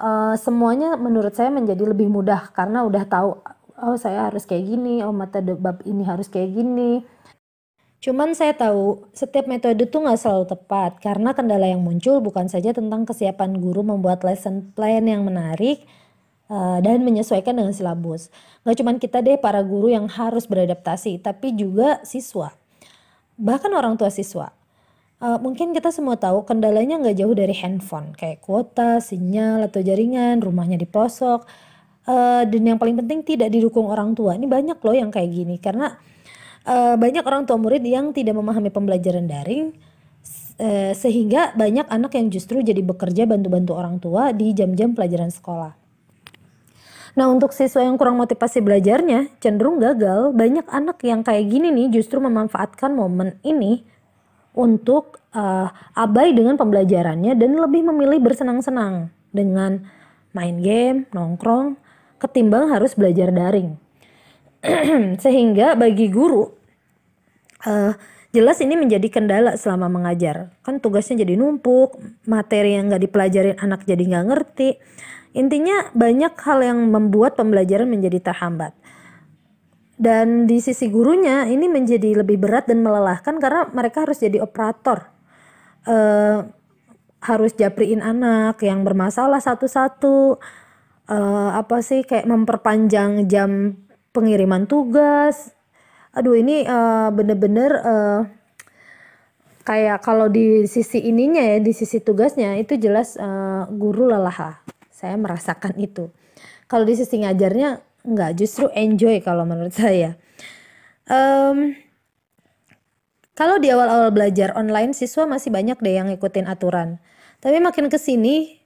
uh, 0.00 0.34
semuanya 0.38 0.94
menurut 0.94 1.34
saya 1.34 1.50
menjadi 1.52 1.84
lebih 1.84 2.08
mudah 2.10 2.50
karena 2.54 2.86
udah 2.86 3.04
tahu 3.04 3.38
oh 3.78 3.96
saya 3.98 4.30
harus 4.30 4.42
kayak 4.46 4.66
gini, 4.66 5.02
oh 5.06 5.14
metode 5.14 5.54
bab 5.54 5.82
ini 5.86 6.02
harus 6.02 6.26
kayak 6.26 6.54
gini. 6.54 7.06
Cuman 7.98 8.30
saya 8.34 8.54
tahu 8.54 9.10
setiap 9.10 9.50
metode 9.50 9.82
tuh 9.90 10.06
nggak 10.06 10.18
selalu 10.18 10.46
tepat 10.46 11.02
karena 11.02 11.34
kendala 11.34 11.66
yang 11.66 11.82
muncul 11.82 12.22
bukan 12.22 12.46
saja 12.46 12.70
tentang 12.70 13.02
kesiapan 13.02 13.58
guru 13.58 13.82
membuat 13.82 14.22
lesson 14.22 14.70
plan 14.74 15.02
yang 15.02 15.26
menarik, 15.26 15.82
uh, 16.50 16.78
dan 16.82 17.04
menyesuaikan 17.04 17.54
dengan 17.54 17.72
silabus. 17.72 18.32
Gak 18.64 18.80
cuma 18.80 18.96
kita 18.96 19.22
deh 19.22 19.38
para 19.38 19.62
guru 19.62 19.92
yang 19.92 20.08
harus 20.10 20.48
beradaptasi, 20.48 21.20
tapi 21.22 21.54
juga 21.54 22.02
siswa. 22.02 22.52
Bahkan 23.38 23.70
orang 23.70 23.94
tua 23.94 24.10
siswa. 24.10 24.50
Uh, 25.18 25.34
mungkin 25.42 25.74
kita 25.74 25.90
semua 25.90 26.14
tahu 26.14 26.46
kendalanya 26.46 26.94
nggak 27.02 27.18
jauh 27.18 27.34
dari 27.34 27.50
handphone, 27.58 28.14
kayak 28.14 28.38
kuota, 28.38 29.02
sinyal, 29.02 29.66
atau 29.66 29.82
jaringan, 29.82 30.38
rumahnya 30.38 30.78
di 30.78 30.86
pelosok. 30.86 31.42
Uh, 32.06 32.46
dan 32.46 32.62
yang 32.62 32.78
paling 32.78 32.94
penting 32.94 33.26
tidak 33.26 33.50
didukung 33.50 33.90
orang 33.90 34.14
tua. 34.14 34.38
Ini 34.38 34.46
banyak 34.46 34.78
loh 34.78 34.94
yang 34.94 35.10
kayak 35.10 35.30
gini, 35.34 35.58
karena 35.58 35.98
uh, 36.64 36.94
banyak 36.94 37.26
orang 37.26 37.50
tua 37.50 37.58
murid 37.58 37.82
yang 37.82 38.14
tidak 38.14 38.38
memahami 38.38 38.70
pembelajaran 38.70 39.26
daring, 39.26 39.74
sehingga 40.98 41.54
banyak 41.54 41.86
anak 41.86 42.18
yang 42.18 42.34
justru 42.34 42.58
jadi 42.58 42.82
bekerja 42.82 43.30
bantu-bantu 43.30 43.78
orang 43.78 44.02
tua 44.02 44.34
di 44.34 44.50
jam-jam 44.50 44.90
pelajaran 44.90 45.30
sekolah. 45.30 45.70
Nah 47.14 47.26
untuk 47.30 47.54
siswa 47.54 47.86
yang 47.86 47.94
kurang 47.94 48.18
motivasi 48.18 48.58
belajarnya 48.62 49.38
cenderung 49.38 49.78
gagal. 49.78 50.34
Banyak 50.34 50.66
anak 50.66 50.98
yang 51.06 51.22
kayak 51.22 51.46
gini 51.46 51.70
nih 51.70 52.02
justru 52.02 52.18
memanfaatkan 52.18 52.90
momen 52.90 53.38
ini 53.46 53.86
untuk 54.56 55.20
uh, 55.34 55.68
abai 55.94 56.32
dengan 56.32 56.56
pembelajarannya 56.56 57.36
dan 57.36 57.50
lebih 57.56 57.86
memilih 57.88 58.20
bersenang-senang 58.22 59.12
dengan 59.32 59.84
main 60.32 60.60
game, 60.60 61.04
nongkrong, 61.12 61.76
ketimbang 62.20 62.72
harus 62.72 62.96
belajar 62.96 63.32
daring. 63.32 63.76
Sehingga 65.24 65.78
bagi 65.78 66.10
guru 66.10 66.50
uh, 67.66 67.92
jelas 68.34 68.58
ini 68.60 68.74
menjadi 68.74 69.08
kendala 69.08 69.54
selama 69.54 69.86
mengajar. 69.86 70.50
Kan 70.66 70.82
tugasnya 70.82 71.22
jadi 71.22 71.38
numpuk, 71.38 71.96
materi 72.26 72.74
yang 72.74 72.90
nggak 72.90 73.02
dipelajarin 73.06 73.56
anak 73.62 73.86
jadi 73.86 74.02
nggak 74.02 74.26
ngerti 74.32 74.70
Intinya 75.36 75.92
banyak 75.92 76.34
hal 76.40 76.58
yang 76.64 76.78
membuat 76.88 77.36
pembelajaran 77.36 77.88
menjadi 77.88 78.32
terhambat. 78.32 78.72
Dan 79.98 80.46
di 80.46 80.62
sisi 80.62 80.86
gurunya 80.86 81.50
ini 81.50 81.66
menjadi 81.66 82.22
lebih 82.22 82.38
berat 82.38 82.70
dan 82.70 82.86
melelahkan 82.86 83.42
karena 83.42 83.66
mereka 83.74 84.06
harus 84.06 84.22
jadi 84.22 84.38
operator. 84.38 85.10
Uh, 85.82 86.46
harus 87.18 87.50
japriin 87.58 87.98
anak 87.98 88.62
yang 88.62 88.86
bermasalah 88.86 89.42
satu-satu. 89.42 90.38
Uh, 91.08 91.50
apa 91.56 91.82
sih 91.82 92.06
kayak 92.06 92.30
memperpanjang 92.30 93.26
jam 93.26 93.74
pengiriman 94.14 94.70
tugas. 94.70 95.50
Aduh 96.14 96.38
ini 96.38 96.62
uh, 96.62 97.10
bener-bener 97.10 97.70
uh, 97.82 98.20
kayak 99.66 100.00
kalau 100.06 100.30
di 100.30 100.64
sisi 100.70 101.10
ininya 101.10 101.42
ya 101.42 101.58
di 101.58 101.74
sisi 101.74 101.98
tugasnya 101.98 102.56
itu 102.56 102.78
jelas 102.78 103.18
uh, 103.20 103.66
guru 103.68 104.08
lelah 104.08 104.62
saya 104.94 105.18
merasakan 105.18 105.74
itu. 105.74 106.10
Kalau 106.70 106.84
di 106.86 106.94
sisi 106.94 107.22
ngajarnya 107.24 107.87
nggak, 108.04 108.38
justru 108.38 108.70
enjoy 108.74 109.18
kalau 109.22 109.42
menurut 109.48 109.74
saya. 109.74 110.14
Um, 111.08 111.74
kalau 113.38 113.62
di 113.62 113.70
awal-awal 113.70 114.10
belajar 114.10 114.54
online 114.58 114.94
siswa 114.94 115.26
masih 115.26 115.54
banyak 115.54 115.78
deh 115.78 115.94
yang 115.94 116.10
ngikutin 116.10 116.50
aturan. 116.50 116.98
Tapi 117.38 117.62
makin 117.62 117.86
ke 117.86 117.98
sini 117.98 118.58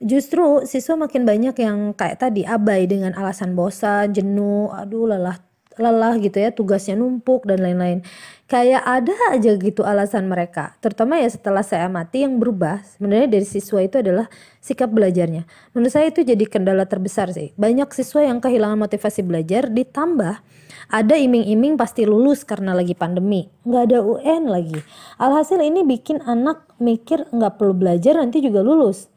justru 0.00 0.64
siswa 0.64 0.96
makin 0.96 1.28
banyak 1.28 1.54
yang 1.60 1.92
kayak 1.92 2.22
tadi 2.22 2.46
abai 2.48 2.88
dengan 2.88 3.12
alasan 3.12 3.52
bosan, 3.52 4.16
jenuh, 4.16 4.72
aduh 4.72 5.10
lelah 5.10 5.47
lelah 5.78 6.18
gitu 6.18 6.36
ya, 6.42 6.50
tugasnya 6.50 6.98
numpuk 6.98 7.46
dan 7.46 7.62
lain-lain. 7.62 8.02
Kayak 8.48 8.82
ada 8.82 9.14
aja 9.32 9.52
gitu 9.60 9.84
alasan 9.84 10.26
mereka. 10.26 10.74
Terutama 10.80 11.20
ya 11.20 11.28
setelah 11.28 11.60
saya 11.60 11.86
amati 11.86 12.24
yang 12.24 12.40
berubah 12.40 12.80
sebenarnya 12.82 13.28
dari 13.28 13.46
siswa 13.46 13.80
itu 13.84 14.00
adalah 14.00 14.26
sikap 14.58 14.88
belajarnya. 14.88 15.44
Menurut 15.76 15.92
saya 15.92 16.08
itu 16.08 16.24
jadi 16.24 16.44
kendala 16.48 16.88
terbesar 16.88 17.28
sih. 17.30 17.52
Banyak 17.60 17.92
siswa 17.92 18.24
yang 18.24 18.40
kehilangan 18.40 18.80
motivasi 18.80 19.20
belajar 19.22 19.68
ditambah 19.68 20.40
ada 20.88 21.14
iming-iming 21.20 21.76
pasti 21.76 22.08
lulus 22.08 22.48
karena 22.48 22.72
lagi 22.72 22.96
pandemi. 22.96 23.52
Nggak 23.68 23.82
ada 23.92 23.98
UN 24.00 24.48
lagi. 24.48 24.80
Alhasil 25.20 25.60
ini 25.60 25.84
bikin 25.84 26.24
anak 26.24 26.64
mikir 26.80 27.28
nggak 27.28 27.60
perlu 27.60 27.76
belajar 27.76 28.16
nanti 28.16 28.40
juga 28.40 28.64
lulus. 28.64 29.12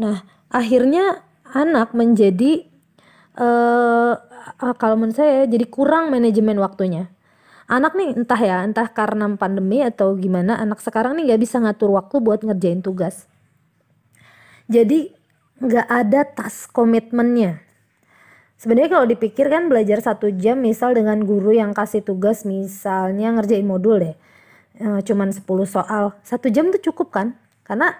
Nah 0.00 0.24
akhirnya 0.48 1.20
anak 1.52 1.92
menjadi 1.92 2.64
eh 4.62 4.74
kalau 4.78 4.94
menurut 4.98 5.18
saya 5.18 5.48
jadi 5.48 5.66
kurang 5.66 6.14
manajemen 6.14 6.58
waktunya. 6.62 7.10
Anak 7.64 7.96
nih 7.96 8.12
entah 8.12 8.36
ya, 8.36 8.60
entah 8.60 8.92
karena 8.92 9.24
pandemi 9.40 9.80
atau 9.80 10.12
gimana, 10.20 10.60
anak 10.60 10.84
sekarang 10.84 11.16
nih 11.16 11.32
nggak 11.32 11.40
bisa 11.40 11.56
ngatur 11.64 11.96
waktu 11.96 12.20
buat 12.20 12.44
ngerjain 12.44 12.84
tugas. 12.84 13.24
Jadi 14.68 15.12
nggak 15.64 15.88
ada 15.88 16.20
tas 16.28 16.68
komitmennya. 16.68 17.64
Sebenarnya 18.60 18.90
kalau 18.96 19.06
dipikir 19.08 19.52
kan 19.52 19.68
belajar 19.68 20.00
satu 20.00 20.32
jam 20.32 20.60
misal 20.60 20.96
dengan 20.96 21.20
guru 21.20 21.52
yang 21.52 21.76
kasih 21.76 22.00
tugas 22.00 22.48
misalnya 22.48 23.32
ngerjain 23.36 23.66
modul 23.66 24.00
deh. 24.00 24.16
E, 24.80 25.04
cuman 25.04 25.36
10 25.36 25.44
soal. 25.68 26.16
Satu 26.24 26.48
jam 26.48 26.72
tuh 26.72 26.80
cukup 26.80 27.12
kan? 27.12 27.36
Karena 27.66 27.92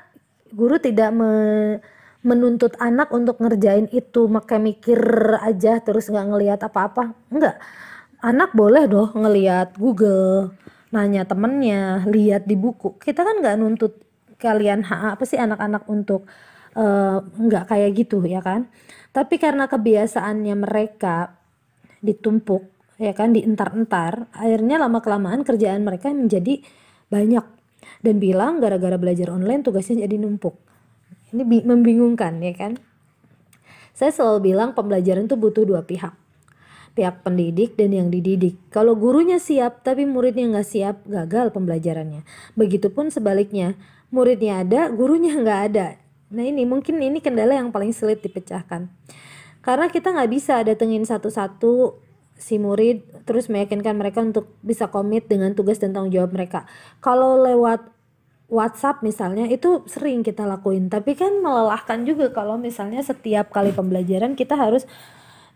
guru 0.54 0.80
tidak 0.80 1.12
me, 1.12 1.30
menuntut 2.24 2.72
anak 2.80 3.12
untuk 3.12 3.36
ngerjain 3.38 3.86
itu 3.92 4.26
makai 4.26 4.56
mikir 4.56 4.98
aja 5.44 5.78
terus 5.84 6.08
nggak 6.08 6.26
ngelihat 6.32 6.60
apa-apa. 6.64 7.12
Enggak. 7.28 7.60
Anak 8.24 8.56
boleh 8.56 8.88
doh 8.88 9.12
ngelihat 9.12 9.76
Google, 9.76 10.56
nanya 10.88 11.28
temennya, 11.28 12.08
lihat 12.08 12.48
di 12.48 12.56
buku. 12.56 12.96
Kita 12.96 13.20
kan 13.20 13.44
nggak 13.44 13.56
nuntut 13.60 13.92
kalian 14.40 14.88
apa 14.88 15.20
sih 15.28 15.36
anak-anak 15.36 15.84
untuk 15.92 16.24
uh, 16.72 17.20
nggak 17.20 17.68
kayak 17.68 17.90
gitu 17.92 18.24
ya 18.24 18.40
kan. 18.40 18.72
Tapi 19.12 19.36
karena 19.36 19.68
kebiasaannya 19.68 20.54
mereka 20.56 21.36
ditumpuk 22.00 22.72
ya 22.96 23.12
kan 23.12 23.36
dientar-entar, 23.36 24.32
akhirnya 24.32 24.80
lama 24.80 25.04
kelamaan 25.04 25.44
kerjaan 25.44 25.84
mereka 25.84 26.08
menjadi 26.08 26.62
banyak 27.10 27.44
dan 28.00 28.16
bilang 28.16 28.62
gara-gara 28.62 28.96
belajar 28.96 29.28
online 29.34 29.60
tugasnya 29.60 30.08
jadi 30.08 30.16
numpuk. 30.16 30.56
Ini 31.34 31.66
membingungkan 31.66 32.38
ya 32.38 32.54
kan. 32.54 32.78
Saya 33.90 34.14
selalu 34.14 34.54
bilang 34.54 34.70
pembelajaran 34.78 35.26
itu 35.26 35.34
butuh 35.34 35.66
dua 35.66 35.82
pihak 35.82 36.14
pihak 36.94 37.26
pendidik 37.26 37.74
dan 37.74 37.90
yang 37.90 38.08
dididik. 38.08 38.54
Kalau 38.70 38.94
gurunya 38.94 39.42
siap 39.42 39.82
tapi 39.82 40.06
muridnya 40.06 40.46
nggak 40.54 40.66
siap, 40.66 40.96
gagal 41.04 41.50
pembelajarannya. 41.50 42.22
Begitupun 42.54 43.10
sebaliknya, 43.10 43.74
muridnya 44.14 44.62
ada, 44.62 44.88
gurunya 44.94 45.34
nggak 45.42 45.60
ada. 45.74 45.98
Nah 46.30 46.44
ini 46.46 46.62
mungkin 46.64 47.02
ini 47.02 47.18
kendala 47.18 47.58
yang 47.58 47.74
paling 47.74 47.90
sulit 47.90 48.22
dipecahkan. 48.22 48.88
Karena 49.60 49.86
kita 49.90 50.14
nggak 50.14 50.30
bisa 50.30 50.62
datengin 50.62 51.02
satu-satu 51.02 51.98
si 52.34 52.58
murid 52.58 53.06
terus 53.26 53.46
meyakinkan 53.46 53.94
mereka 53.94 54.18
untuk 54.18 54.50
bisa 54.60 54.90
komit 54.90 55.30
dengan 55.30 55.54
tugas 55.54 55.78
dan 55.82 55.94
tanggung 55.94 56.14
jawab 56.14 56.34
mereka. 56.34 56.66
Kalau 57.02 57.38
lewat 57.42 57.93
WhatsApp 58.48 59.00
misalnya 59.00 59.48
itu 59.48 59.82
sering 59.88 60.20
kita 60.20 60.44
lakuin, 60.44 60.92
tapi 60.92 61.16
kan 61.16 61.40
melelahkan 61.40 62.04
juga 62.04 62.28
kalau 62.28 62.60
misalnya 62.60 63.00
setiap 63.00 63.48
kali 63.48 63.72
pembelajaran 63.72 64.36
kita 64.36 64.52
harus 64.52 64.84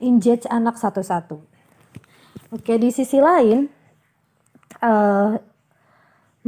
engage 0.00 0.48
anak 0.48 0.80
satu-satu. 0.80 1.36
Oke, 2.48 2.80
di 2.80 2.88
sisi 2.88 3.20
lain, 3.20 3.68
uh, 4.80 5.36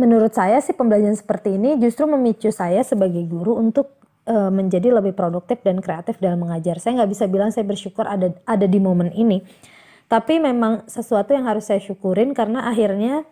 menurut 0.01 0.33
saya 0.33 0.65
sih 0.65 0.73
pembelajaran 0.73 1.19
seperti 1.19 1.61
ini 1.61 1.77
justru 1.77 2.09
memicu 2.09 2.49
saya 2.49 2.81
sebagai 2.81 3.21
guru 3.29 3.61
untuk 3.61 4.01
uh, 4.25 4.49
menjadi 4.49 4.97
lebih 4.97 5.13
produktif 5.13 5.61
dan 5.61 5.85
kreatif 5.85 6.17
dalam 6.25 6.41
mengajar. 6.41 6.81
Saya 6.81 7.05
nggak 7.05 7.11
bisa 7.13 7.29
bilang 7.29 7.53
saya 7.53 7.69
bersyukur 7.69 8.09
ada 8.09 8.33
ada 8.49 8.65
di 8.65 8.81
momen 8.81 9.13
ini, 9.13 9.45
tapi 10.09 10.41
memang 10.41 10.89
sesuatu 10.89 11.37
yang 11.37 11.45
harus 11.45 11.69
saya 11.69 11.85
syukurin 11.85 12.33
karena 12.33 12.65
akhirnya 12.65 13.29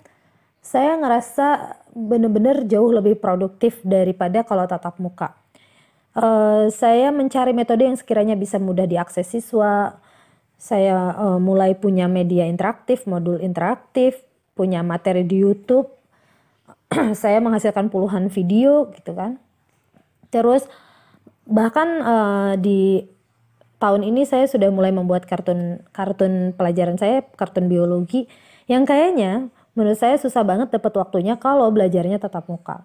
saya 0.69 1.01
ngerasa 1.01 1.81
benar-benar 1.97 2.69
jauh 2.69 2.93
lebih 2.93 3.17
produktif 3.17 3.81
daripada 3.81 4.45
kalau 4.45 4.69
tatap 4.69 5.01
muka. 5.01 5.33
Uh, 6.13 6.69
saya 6.69 7.09
mencari 7.09 7.57
metode 7.57 7.89
yang 7.89 7.97
sekiranya 7.97 8.37
bisa 8.37 8.61
mudah 8.61 8.85
diakses 8.85 9.25
siswa, 9.33 9.97
saya 10.61 11.17
uh, 11.17 11.41
mulai 11.41 11.73
punya 11.73 12.05
media 12.05 12.45
interaktif, 12.45 13.09
modul 13.09 13.41
interaktif, 13.41 14.21
punya 14.53 14.85
materi 14.85 15.25
di 15.25 15.41
YouTube. 15.41 15.89
saya 17.23 17.41
menghasilkan 17.41 17.89
puluhan 17.89 18.29
video 18.29 18.93
gitu 18.93 19.17
kan. 19.17 19.41
Terus 20.29 20.69
bahkan 21.49 21.89
uh, 22.05 22.53
di 22.61 23.09
tahun 23.81 24.05
ini 24.05 24.29
saya 24.29 24.45
sudah 24.45 24.69
mulai 24.69 24.93
membuat 24.93 25.25
kartun 25.25 25.81
kartun 25.97 26.53
pelajaran 26.53 27.01
saya, 27.01 27.25
kartun 27.41 27.73
biologi 27.73 28.29
yang 28.69 28.85
kayaknya 28.85 29.49
menurut 29.79 29.95
saya 29.95 30.19
susah 30.19 30.43
banget 30.43 30.75
dapat 30.75 30.91
waktunya 30.99 31.39
kalau 31.39 31.71
belajarnya 31.71 32.19
tatap 32.19 32.51
muka. 32.51 32.83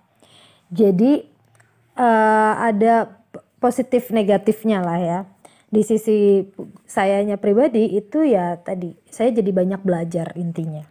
Jadi 0.70 1.26
uh, 1.98 2.54
ada 2.62 3.18
positif 3.58 4.14
negatifnya 4.14 4.86
lah 4.86 5.00
ya 5.02 5.20
di 5.74 5.82
sisi 5.82 6.46
sayanya 6.86 7.42
pribadi 7.42 7.98
itu 7.98 8.22
ya 8.22 8.62
tadi 8.62 8.94
saya 9.10 9.34
jadi 9.34 9.50
banyak 9.50 9.82
belajar 9.82 10.38
intinya. 10.38 10.86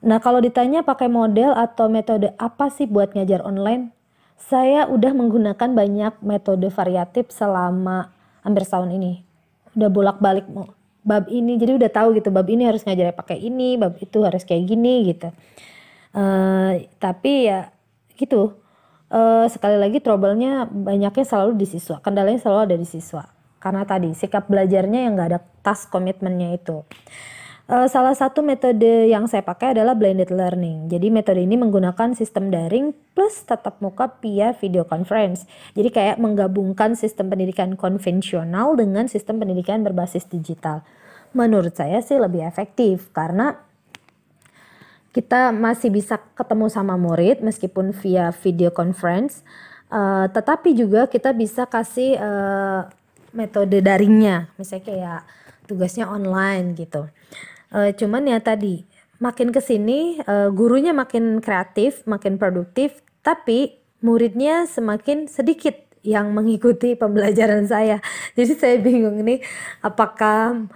Nah 0.00 0.16
kalau 0.24 0.40
ditanya 0.40 0.80
pakai 0.80 1.12
model 1.12 1.52
atau 1.52 1.92
metode 1.92 2.32
apa 2.40 2.72
sih 2.72 2.88
buat 2.88 3.12
ngajar 3.12 3.44
online, 3.44 3.92
saya 4.40 4.88
udah 4.88 5.12
menggunakan 5.12 5.76
banyak 5.76 6.16
metode 6.24 6.72
variatif 6.72 7.28
selama 7.28 8.08
hampir 8.40 8.64
setahun 8.64 8.88
ini. 8.88 9.20
Udah 9.76 9.92
bolak-balik 9.92 10.48
bab 11.02 11.28
ini, 11.32 11.56
jadi 11.56 11.76
udah 11.76 11.90
tahu 11.90 12.16
gitu 12.18 12.28
bab 12.32 12.46
ini 12.48 12.64
harus 12.68 12.84
ngajar 12.84 13.12
pakai 13.16 13.40
ini, 13.40 13.76
bab 13.80 13.96
itu 14.00 14.18
harus 14.24 14.44
kayak 14.44 14.64
gini 14.68 15.14
gitu. 15.14 15.28
Uh, 16.10 16.82
tapi 16.98 17.48
ya 17.48 17.70
gitu. 18.18 18.56
Uh, 19.10 19.42
sekali 19.50 19.74
lagi 19.74 19.98
trouble-nya 19.98 20.70
banyaknya 20.70 21.26
selalu 21.26 21.58
di 21.58 21.66
siswa, 21.66 21.98
kendalanya 21.98 22.38
selalu 22.38 22.60
ada 22.70 22.76
di 22.78 22.86
siswa 22.86 23.26
karena 23.60 23.84
tadi 23.84 24.16
sikap 24.16 24.48
belajarnya 24.48 25.00
yang 25.06 25.12
nggak 25.14 25.28
ada 25.36 25.40
tas 25.60 25.84
komitmennya 25.86 26.56
itu. 26.56 26.82
Uh, 27.70 27.86
salah 27.86 28.18
satu 28.18 28.42
metode 28.42 29.06
yang 29.06 29.30
saya 29.30 29.46
pakai 29.46 29.78
adalah 29.78 29.94
blended 29.94 30.34
learning. 30.34 30.90
Jadi 30.90 31.06
metode 31.06 31.38
ini 31.38 31.54
menggunakan 31.54 32.18
sistem 32.18 32.50
daring 32.50 32.90
plus 33.14 33.46
tatap 33.46 33.78
muka 33.78 34.10
via 34.18 34.50
video 34.58 34.82
conference. 34.82 35.46
Jadi 35.78 35.94
kayak 35.94 36.18
menggabungkan 36.18 36.98
sistem 36.98 37.30
pendidikan 37.30 37.78
konvensional 37.78 38.74
dengan 38.74 39.06
sistem 39.06 39.38
pendidikan 39.38 39.86
berbasis 39.86 40.26
digital. 40.26 40.82
Menurut 41.30 41.78
saya 41.78 42.02
sih 42.02 42.18
lebih 42.18 42.42
efektif 42.42 43.06
karena 43.14 43.54
kita 45.14 45.54
masih 45.54 45.94
bisa 45.94 46.18
ketemu 46.34 46.66
sama 46.74 46.98
murid 46.98 47.38
meskipun 47.38 47.94
via 47.94 48.34
video 48.34 48.74
conference. 48.74 49.46
Uh, 49.86 50.26
tetapi 50.26 50.74
juga 50.74 51.06
kita 51.06 51.30
bisa 51.30 51.70
kasih 51.70 52.18
uh, 52.18 52.90
metode 53.30 53.78
daringnya 53.78 54.50
misalnya 54.58 54.84
kayak 54.90 55.20
tugasnya 55.70 56.10
online 56.10 56.74
gitu 56.74 57.06
uh, 57.74 57.90
cuman 57.94 58.26
ya 58.26 58.38
tadi 58.42 58.86
makin 59.20 59.52
ke 59.52 59.60
sini 59.60 60.22
uh, 60.24 60.48
gurunya 60.50 60.96
makin 60.96 61.44
kreatif 61.44 62.02
makin 62.08 62.40
produktif 62.40 63.04
tapi 63.20 63.80
muridnya 64.00 64.64
semakin 64.64 65.28
sedikit 65.28 65.76
yang 66.00 66.32
mengikuti 66.32 66.96
pembelajaran 67.00 67.68
saya. 67.68 68.00
Jadi 68.34 68.52
saya 68.56 68.76
bingung 68.80 69.20
nih 69.20 69.44
apakah 69.84 70.68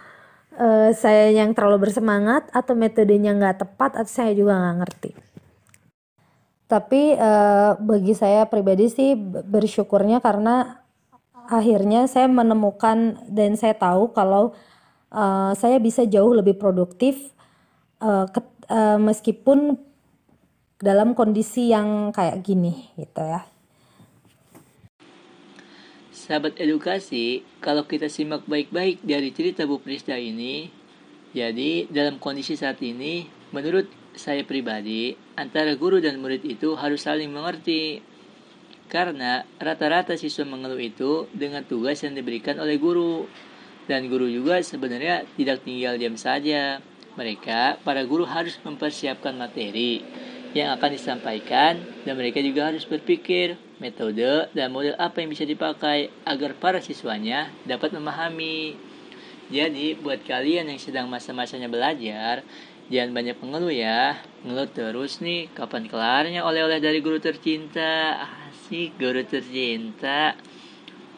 uh, 0.56 0.90
saya 0.92 1.32
yang 1.32 1.56
terlalu 1.56 1.88
bersemangat 1.88 2.48
atau 2.52 2.76
metodenya 2.76 3.32
nggak 3.34 3.64
tepat 3.64 3.96
atau 3.98 4.12
saya 4.12 4.32
juga 4.36 4.56
nggak 4.56 4.76
ngerti. 4.84 5.10
Tapi 6.64 7.02
uh, 7.20 7.76
bagi 7.76 8.16
saya 8.16 8.48
pribadi 8.48 8.88
sih 8.88 9.14
bersyukurnya 9.44 10.24
karena 10.24 10.80
akhirnya 11.44 12.08
saya 12.08 12.24
menemukan 12.24 13.20
dan 13.28 13.52
saya 13.60 13.76
tahu 13.76 14.16
kalau 14.16 14.56
uh, 15.14 15.54
saya 15.54 15.78
bisa 15.78 16.02
jauh 16.04 16.34
lebih 16.34 16.58
produktif 16.58 17.30
uh, 18.02 18.26
ke, 18.26 18.42
uh, 18.68 18.98
meskipun 18.98 19.78
dalam 20.82 21.14
kondisi 21.14 21.70
yang 21.70 22.10
kayak 22.10 22.42
gini 22.42 22.90
gitu 22.98 23.22
ya. 23.22 23.46
Sahabat 26.10 26.56
edukasi, 26.58 27.44
kalau 27.60 27.84
kita 27.86 28.08
simak 28.08 28.48
baik-baik 28.48 29.04
dari 29.04 29.30
cerita 29.30 29.68
Bu 29.68 29.78
Prisda 29.78 30.16
ini, 30.16 30.72
jadi 31.36 31.84
dalam 31.90 32.16
kondisi 32.16 32.56
saat 32.56 32.80
ini, 32.80 33.28
menurut 33.52 33.90
saya 34.16 34.40
pribadi, 34.46 35.12
antara 35.36 35.74
guru 35.76 36.00
dan 36.00 36.22
murid 36.22 36.46
itu 36.46 36.78
harus 36.80 37.04
saling 37.04 37.28
mengerti 37.28 38.00
karena 38.88 39.42
rata-rata 39.58 40.14
siswa 40.14 40.46
mengeluh 40.46 40.78
itu 40.78 41.26
dengan 41.34 41.66
tugas 41.66 42.00
yang 42.06 42.14
diberikan 42.14 42.56
oleh 42.62 42.78
guru. 42.78 43.26
Dan 43.84 44.08
guru 44.08 44.24
juga 44.30 44.64
sebenarnya 44.64 45.28
tidak 45.36 45.64
tinggal 45.64 46.00
diam 46.00 46.16
saja. 46.16 46.80
mereka, 47.14 47.78
para 47.86 48.02
guru 48.02 48.26
harus 48.26 48.58
mempersiapkan 48.66 49.38
materi 49.38 50.02
yang 50.50 50.74
akan 50.74 50.90
disampaikan 50.94 51.78
dan 52.02 52.14
mereka 52.14 52.42
juga 52.42 52.70
harus 52.70 52.82
berpikir 52.86 53.54
metode 53.82 54.50
dan 54.54 54.70
model 54.70 54.94
apa 54.98 55.18
yang 55.18 55.30
bisa 55.30 55.42
dipakai 55.42 56.10
agar 56.26 56.54
para 56.58 56.78
siswanya 56.78 57.50
dapat 57.66 57.94
memahami. 57.94 58.78
Jadi, 59.50 59.98
buat 59.98 60.24
kalian 60.24 60.70
yang 60.72 60.80
sedang 60.80 61.06
masa-masanya 61.10 61.68
belajar, 61.68 62.46
jangan 62.88 63.12
banyak 63.12 63.36
mengeluh 63.42 63.74
ya. 63.74 64.18
Ngeluh 64.46 64.70
terus 64.72 65.20
nih, 65.20 65.52
kapan 65.52 65.84
kelarnya 65.90 66.40
oleh-oleh 66.46 66.80
dari 66.80 66.98
guru 67.04 67.20
tercinta? 67.20 68.24
Asik, 68.24 68.96
guru 68.96 69.20
tercinta. 69.26 70.32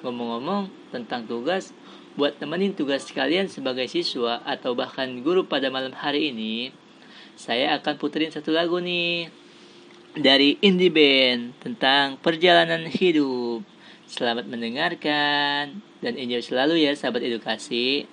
Ngomong-ngomong 0.03 0.91
tentang 0.91 1.23
tugas, 1.29 1.71
buat 2.17 2.41
temenin 2.41 2.73
tugas 2.73 3.05
kalian 3.12 3.53
sebagai 3.53 3.85
siswa 3.93 4.41
atau 4.49 4.73
bahkan 4.73 5.21
guru 5.21 5.45
pada 5.45 5.69
malam 5.69 5.93
hari 5.93 6.33
ini, 6.33 6.73
saya 7.37 7.77
akan 7.77 8.01
puterin 8.01 8.33
satu 8.33 8.57
lagu 8.57 8.81
nih 8.81 9.29
dari 10.17 10.57
Indie 10.64 10.89
Band 10.89 11.53
tentang 11.61 12.17
perjalanan 12.17 12.89
hidup. 12.89 13.61
Selamat 14.09 14.49
mendengarkan 14.49 15.85
dan 16.01 16.14
enjoy 16.17 16.41
selalu 16.41 16.89
ya 16.89 16.97
sahabat 16.97 17.21
edukasi. 17.21 18.09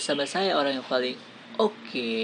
Bersama 0.00 0.24
saya 0.24 0.56
orang 0.56 0.80
yang 0.80 0.88
paling 0.88 1.12
oke. 1.60 2.16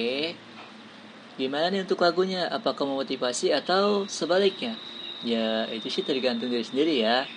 Gimana 1.36 1.68
nih 1.68 1.84
untuk 1.84 2.00
lagunya? 2.00 2.48
Apakah 2.48 2.88
memotivasi 2.88 3.52
atau 3.52 4.08
sebaliknya? 4.08 4.80
Ya, 5.20 5.68
itu 5.68 5.92
sih 5.92 6.00
tergantung 6.00 6.48
diri 6.48 6.64
sendiri 6.64 7.04
ya. 7.04 7.28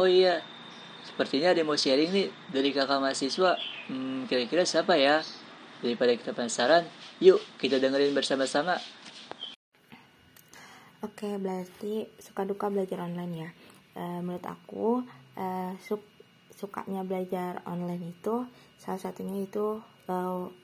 Oh 0.00 0.08
iya, 0.08 0.40
sepertinya 1.04 1.52
ada 1.52 1.60
yang 1.60 1.68
mau 1.68 1.76
sharing 1.76 2.08
nih 2.08 2.32
dari 2.48 2.72
kakak 2.72 3.04
mahasiswa. 3.04 3.60
Hmm, 3.92 4.24
kira-kira 4.24 4.64
siapa 4.64 4.96
ya? 4.96 5.20
Daripada 5.84 6.16
kita 6.16 6.32
penasaran, 6.32 6.88
yuk 7.20 7.36
kita 7.60 7.76
dengerin 7.76 8.16
bersama-sama. 8.16 8.80
Oke, 11.04 11.36
berarti 11.36 12.08
suka 12.16 12.48
duka 12.48 12.72
belajar 12.72 13.04
online 13.04 13.34
ya. 13.36 13.50
E, 13.92 14.24
menurut 14.24 14.44
aku, 14.48 15.04
e, 15.36 15.76
suk 15.84 16.00
sukanya 16.56 17.04
belajar 17.04 17.60
online 17.68 18.16
itu 18.16 18.48
salah 18.80 18.98
satunya 18.98 19.44
itu 19.44 19.78
e, 20.08 20.14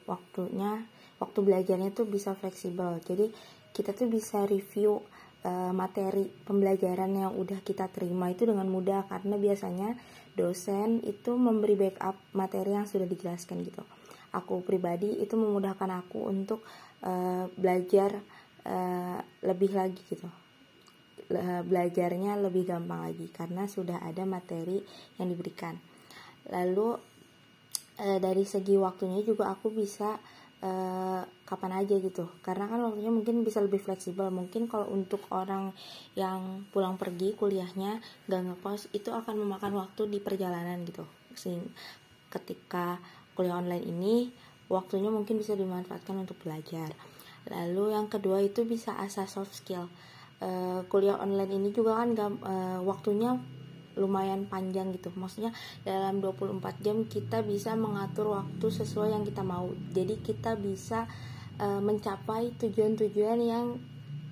waktunya, 0.08 0.82
waktu 1.20 1.38
belajarnya 1.44 1.92
tuh 1.92 2.08
bisa 2.08 2.32
fleksibel. 2.32 2.98
Jadi 3.04 3.28
kita 3.76 3.92
tuh 3.92 4.08
bisa 4.08 4.48
review 4.48 5.04
e, 5.44 5.50
materi 5.76 6.24
pembelajaran 6.26 7.12
yang 7.12 7.32
udah 7.36 7.60
kita 7.60 7.92
terima 7.92 8.32
itu 8.32 8.48
dengan 8.48 8.66
mudah 8.66 9.04
karena 9.06 9.36
biasanya 9.36 9.92
dosen 10.32 11.04
itu 11.04 11.36
memberi 11.36 11.76
backup 11.76 12.16
materi 12.32 12.72
yang 12.72 12.88
sudah 12.88 13.04
dijelaskan 13.04 13.60
gitu. 13.62 13.84
Aku 14.32 14.64
pribadi 14.64 15.20
itu 15.20 15.36
memudahkan 15.36 15.92
aku 16.00 16.24
untuk 16.24 16.64
e, 17.04 17.12
belajar 17.52 18.16
uh, 18.66 19.18
lebih 19.46 19.70
lagi 19.72 20.02
gitu 20.10 20.28
belajarnya 21.66 22.38
lebih 22.38 22.70
gampang 22.70 23.10
lagi 23.10 23.26
karena 23.34 23.66
sudah 23.66 23.98
ada 23.98 24.22
materi 24.22 24.78
yang 25.18 25.26
diberikan 25.26 25.74
lalu 26.54 26.94
uh, 28.01 28.18
dari 28.20 28.44
segi 28.44 28.76
waktunya 28.76 29.20
juga 29.24 29.53
aku 29.53 29.72
bisa 29.72 30.16
uh, 30.62 31.22
kapan 31.47 31.72
aja 31.84 31.97
gitu. 32.01 32.28
Karena 32.40 32.68
kan 32.68 32.80
waktunya 32.82 33.12
mungkin 33.12 33.42
bisa 33.44 33.61
lebih 33.61 33.80
fleksibel. 33.82 34.28
Mungkin 34.32 34.68
kalau 34.70 34.88
untuk 34.92 35.24
orang 35.32 35.72
yang 36.16 36.64
pulang 36.70 36.97
pergi 36.97 37.36
kuliahnya 37.36 38.01
gak 38.28 38.42
ngekos 38.42 38.92
itu 38.92 39.12
akan 39.12 39.34
memakan 39.44 39.76
waktu 39.76 40.09
di 40.09 40.18
perjalanan 40.20 40.82
gitu. 40.84 41.05
Sehingga 41.36 41.68
ketika 42.32 43.01
kuliah 43.36 43.61
online 43.61 43.84
ini 43.86 44.14
waktunya 44.66 45.12
mungkin 45.12 45.38
bisa 45.38 45.55
dimanfaatkan 45.55 46.16
untuk 46.16 46.36
belajar. 46.42 46.90
Lalu 47.47 47.94
yang 47.94 48.11
kedua 48.11 48.42
itu 48.42 48.66
bisa 48.66 48.99
asah 48.99 49.30
soft 49.30 49.55
skill. 49.55 49.86
Uh, 50.36 50.84
kuliah 50.92 51.16
online 51.16 51.49
ini 51.49 51.68
juga 51.72 51.97
kan 51.97 52.12
gak, 52.12 52.30
uh, 52.44 52.80
waktunya 52.84 53.40
lumayan 53.97 54.44
panjang 54.47 54.92
gitu. 54.92 55.11
Maksudnya 55.16 55.51
dalam 55.82 56.20
24 56.20 56.62
jam 56.84 57.03
kita 57.09 57.42
bisa 57.42 57.72
mengatur 57.74 58.36
waktu 58.36 58.66
sesuai 58.68 59.16
yang 59.16 59.24
kita 59.24 59.42
mau. 59.42 59.72
Jadi 59.97 60.20
kita 60.20 60.55
bisa 60.55 61.09
uh, 61.59 61.80
mencapai 61.80 62.53
tujuan-tujuan 62.61 63.38
yang 63.40 63.80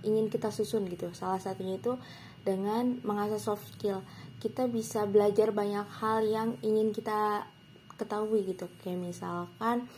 ingin 0.04 0.28
kita 0.28 0.52
susun 0.52 0.84
gitu. 0.86 1.10
Salah 1.16 1.40
satunya 1.40 1.80
itu 1.80 1.96
dengan 2.44 3.00
mengasah 3.02 3.40
soft 3.40 3.64
skill. 3.74 4.04
Kita 4.38 4.68
bisa 4.68 5.08
belajar 5.08 5.50
banyak 5.50 5.88
hal 6.04 6.28
yang 6.28 6.48
ingin 6.60 6.92
kita 6.92 7.48
ketahui 7.96 8.44
gitu. 8.44 8.68
Kayak 8.84 9.00
misalkan 9.00 9.88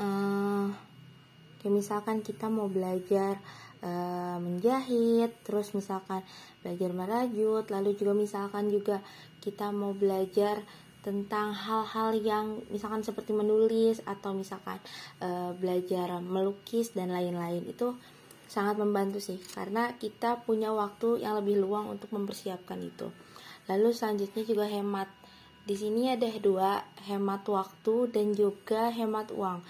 uh, 0.00 0.72
kayak 1.60 1.74
misalkan 1.76 2.24
kita 2.24 2.48
mau 2.48 2.66
belajar 2.72 3.36
e, 3.84 3.92
menjahit 4.40 5.36
terus 5.44 5.76
misalkan 5.76 6.24
belajar 6.64 6.90
merajut 6.96 7.68
lalu 7.68 7.92
juga 7.92 8.16
misalkan 8.16 8.72
juga 8.72 9.04
kita 9.44 9.68
mau 9.68 9.92
belajar 9.92 10.64
tentang 11.04 11.52
hal-hal 11.52 12.16
yang 12.16 12.46
misalkan 12.72 13.04
seperti 13.04 13.36
menulis 13.36 14.00
atau 14.08 14.32
misalkan 14.32 14.80
e, 15.20 15.52
belajar 15.52 16.16
melukis 16.24 16.96
dan 16.96 17.12
lain-lain. 17.12 17.60
Itu 17.68 18.00
sangat 18.48 18.80
membantu 18.80 19.20
sih 19.20 19.36
karena 19.52 19.92
kita 20.00 20.40
punya 20.48 20.72
waktu 20.72 21.20
yang 21.20 21.36
lebih 21.36 21.60
luang 21.60 21.92
untuk 21.92 22.08
mempersiapkan 22.08 22.80
itu. 22.80 23.12
Lalu 23.68 23.92
selanjutnya 23.92 24.42
juga 24.48 24.64
hemat. 24.64 25.12
Di 25.64 25.76
sini 25.76 26.12
ada 26.12 26.28
dua 26.40 26.84
hemat 27.08 27.44
waktu 27.48 28.12
dan 28.12 28.32
juga 28.36 28.88
hemat 28.92 29.32
uang 29.32 29.60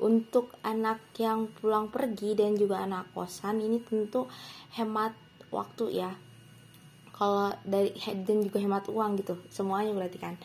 untuk 0.00 0.56
anak 0.64 1.00
yang 1.20 1.52
pulang 1.60 1.92
pergi 1.92 2.32
dan 2.32 2.56
juga 2.56 2.80
anak 2.80 3.12
kosan 3.12 3.60
ini 3.60 3.84
tentu 3.84 4.24
hemat 4.72 5.12
waktu 5.52 6.00
ya. 6.00 6.10
Kalau 7.12 7.52
dari 7.68 7.92
dan 8.24 8.40
juga 8.40 8.58
hemat 8.64 8.88
uang 8.88 9.20
gitu 9.20 9.36
semuanya 9.52 9.92
berarti 9.92 10.16
kan. 10.16 10.40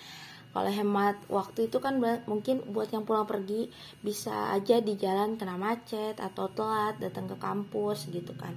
Kalau 0.52 0.72
hemat 0.72 1.20
waktu 1.28 1.68
itu 1.68 1.84
kan 1.84 2.00
mungkin 2.28 2.64
buat 2.72 2.88
yang 2.92 3.04
pulang 3.04 3.28
pergi 3.28 3.68
bisa 4.00 4.56
aja 4.56 4.80
di 4.80 4.96
jalan 4.96 5.36
kena 5.36 5.60
macet 5.60 6.16
atau 6.20 6.48
telat 6.52 6.96
datang 7.00 7.28
ke 7.28 7.36
kampus 7.36 8.08
gitu 8.12 8.32
kan. 8.36 8.56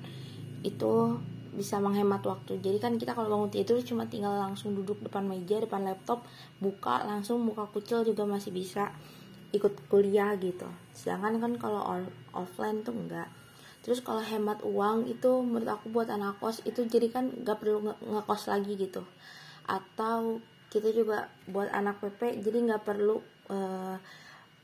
Itu 0.62 1.18
bisa 1.59 1.82
menghemat 1.82 2.22
waktu. 2.22 2.62
Jadi 2.62 2.78
kan 2.78 2.94
kita 2.99 3.18
kalau 3.18 3.34
bangun 3.34 3.51
tidur 3.51 3.82
cuma 3.82 4.07
tinggal 4.07 4.38
langsung 4.38 4.78
duduk 4.78 5.03
depan 5.03 5.26
meja 5.26 5.59
depan 5.59 5.82
laptop 5.82 6.22
buka 6.62 7.03
langsung 7.03 7.42
buka 7.42 7.66
kucil 7.70 8.07
juga 8.07 8.22
masih 8.22 8.55
bisa 8.55 8.94
ikut 9.53 9.88
kuliah 9.88 10.36
gitu. 10.36 10.68
Sedangkan 10.92 11.40
kan 11.40 11.53
kalau 11.57 12.05
offline 12.36 12.84
tuh 12.84 12.92
enggak. 12.92 13.28
Terus 13.80 14.05
kalau 14.05 14.20
hemat 14.20 14.61
uang 14.66 15.09
itu 15.09 15.40
menurut 15.40 15.80
aku 15.80 15.88
buat 15.88 16.12
anak 16.12 16.36
kos 16.42 16.61
itu 16.68 16.84
jadi 16.84 17.09
kan 17.09 17.32
nggak 17.32 17.57
perlu 17.62 17.88
nge 17.88 17.94
ngekos 18.05 18.42
lagi 18.53 18.72
gitu. 18.76 19.03
Atau 19.64 20.44
kita 20.68 20.92
juga 20.92 21.32
buat 21.49 21.72
anak 21.72 22.05
PP 22.05 22.44
jadi 22.44 22.59
nggak 22.68 22.84
perlu 22.84 23.16
uh, 23.49 23.96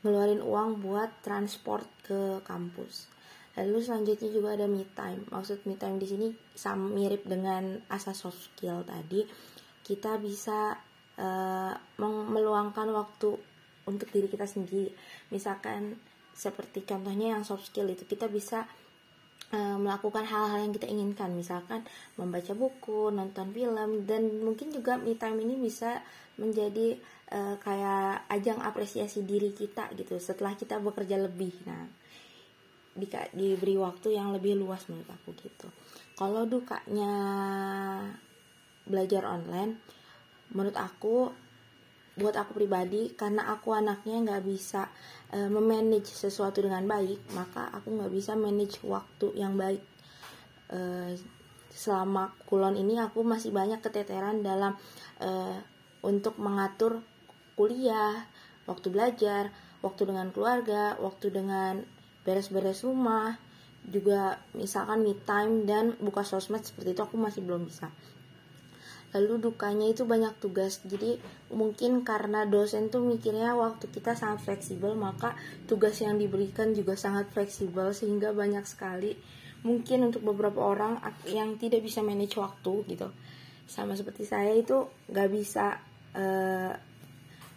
ngeluarin 0.05 0.45
uang 0.45 0.85
buat 0.85 1.09
transport 1.25 1.89
ke 2.05 2.45
kampus. 2.45 3.09
Lalu 3.57 3.81
selanjutnya 3.81 4.29
juga 4.29 4.53
ada 4.53 4.69
me 4.69 4.85
time. 4.93 5.25
Maksud 5.31 5.65
me 5.65 5.79
time 5.79 5.97
di 5.97 6.05
sini 6.05 6.27
sama 6.53 6.91
mirip 6.91 7.25
dengan 7.25 7.81
asas 7.89 8.21
soft 8.21 8.53
skill 8.53 8.85
tadi. 8.85 9.25
Kita 9.81 10.21
bisa 10.21 10.77
uh, 11.17 11.73
meluangkan 12.29 12.91
waktu 12.93 13.54
untuk 13.85 14.09
diri 14.11 14.29
kita 14.29 14.45
sendiri. 14.45 14.91
Misalkan 15.33 15.97
seperti 16.35 16.83
contohnya 16.83 17.37
yang 17.37 17.47
soft 17.47 17.71
skill 17.71 17.87
itu 17.87 18.03
kita 18.03 18.27
bisa 18.27 18.67
uh, 19.55 19.77
melakukan 19.79 20.27
hal-hal 20.27 20.67
yang 20.67 20.73
kita 20.75 20.89
inginkan. 20.89 21.31
Misalkan 21.31 21.85
membaca 22.19 22.51
buku 22.51 23.13
nonton 23.13 23.55
film 23.55 24.03
dan 24.03 24.43
mungkin 24.43 24.73
juga 24.73 24.99
me 24.99 25.15
time 25.15 25.39
ini 25.41 25.55
bisa 25.57 26.03
menjadi 26.35 26.99
uh, 27.31 27.55
kayak 27.61 28.27
ajang 28.29 28.59
apresiasi 28.59 29.23
diri 29.23 29.55
kita 29.55 29.89
gitu 29.95 30.19
setelah 30.19 30.53
kita 30.57 30.81
bekerja 30.81 31.15
lebih. 31.21 31.53
Nah 31.63 31.87
di, 32.95 33.07
diberi 33.35 33.75
waktu 33.75 34.15
yang 34.15 34.31
lebih 34.31 34.55
luas 34.55 34.87
menurut 34.87 35.11
aku 35.11 35.35
gitu. 35.43 35.67
Kalau 36.15 36.47
dukanya 36.47 37.11
belajar 38.87 39.27
online 39.27 39.81
menurut 40.53 40.77
aku 40.77 41.33
buat 42.15 42.35
aku 42.39 42.55
pribadi 42.55 43.11
karena 43.11 43.51
aku 43.51 43.75
anaknya 43.75 44.23
nggak 44.23 44.43
bisa 44.47 44.87
uh, 45.35 45.51
memanage 45.51 46.07
sesuatu 46.07 46.63
dengan 46.63 46.87
baik 46.87 47.19
maka 47.35 47.67
aku 47.75 47.91
nggak 47.91 48.11
bisa 48.11 48.39
manage 48.39 48.79
waktu 48.87 49.35
yang 49.35 49.59
baik. 49.59 49.83
Uh, 50.71 51.13
selama 51.75 52.31
kulon 52.47 52.79
ini 52.79 52.95
aku 53.03 53.19
masih 53.27 53.51
banyak 53.51 53.83
keteteran 53.83 54.39
dalam 54.39 54.79
uh, 55.19 55.59
untuk 56.07 56.39
mengatur 56.39 57.03
kuliah 57.59 58.23
waktu 58.63 58.87
belajar 58.87 59.51
waktu 59.83 60.07
dengan 60.07 60.31
keluarga 60.31 60.95
waktu 61.03 61.35
dengan 61.35 61.83
beres-beres 62.23 62.87
rumah 62.87 63.35
juga 63.85 64.41
misalkan 64.57 65.05
me 65.05 65.13
time 65.27 65.67
dan 65.69 65.93
buka 66.01 66.25
sosmed 66.25 66.65
seperti 66.65 66.97
itu 66.97 67.01
aku 67.05 67.19
masih 67.21 67.45
belum 67.45 67.69
bisa 67.69 67.91
lalu 69.15 69.39
dukanya 69.39 69.87
itu 69.87 70.03
banyak 70.03 70.35
tugas. 70.43 70.83
Jadi 70.83 71.15
mungkin 71.55 72.03
karena 72.03 72.43
dosen 72.43 72.91
tuh 72.91 72.99
mikirnya 72.99 73.55
waktu 73.55 73.87
kita 73.87 74.11
sangat 74.19 74.43
fleksibel 74.43 74.91
maka 74.99 75.39
tugas 75.71 75.95
yang 76.03 76.19
diberikan 76.19 76.75
juga 76.75 76.99
sangat 76.99 77.31
fleksibel 77.31 77.95
sehingga 77.95 78.35
banyak 78.35 78.67
sekali 78.67 79.15
mungkin 79.63 80.11
untuk 80.11 80.21
beberapa 80.21 80.61
orang 80.61 80.99
yang 81.31 81.55
tidak 81.55 81.79
bisa 81.79 82.03
manage 82.03 82.35
waktu 82.35 82.83
gitu. 82.91 83.07
Sama 83.65 83.95
seperti 83.95 84.27
saya 84.27 84.51
itu 84.51 84.85
nggak 85.07 85.29
bisa 85.31 85.79
uh, 86.13 86.75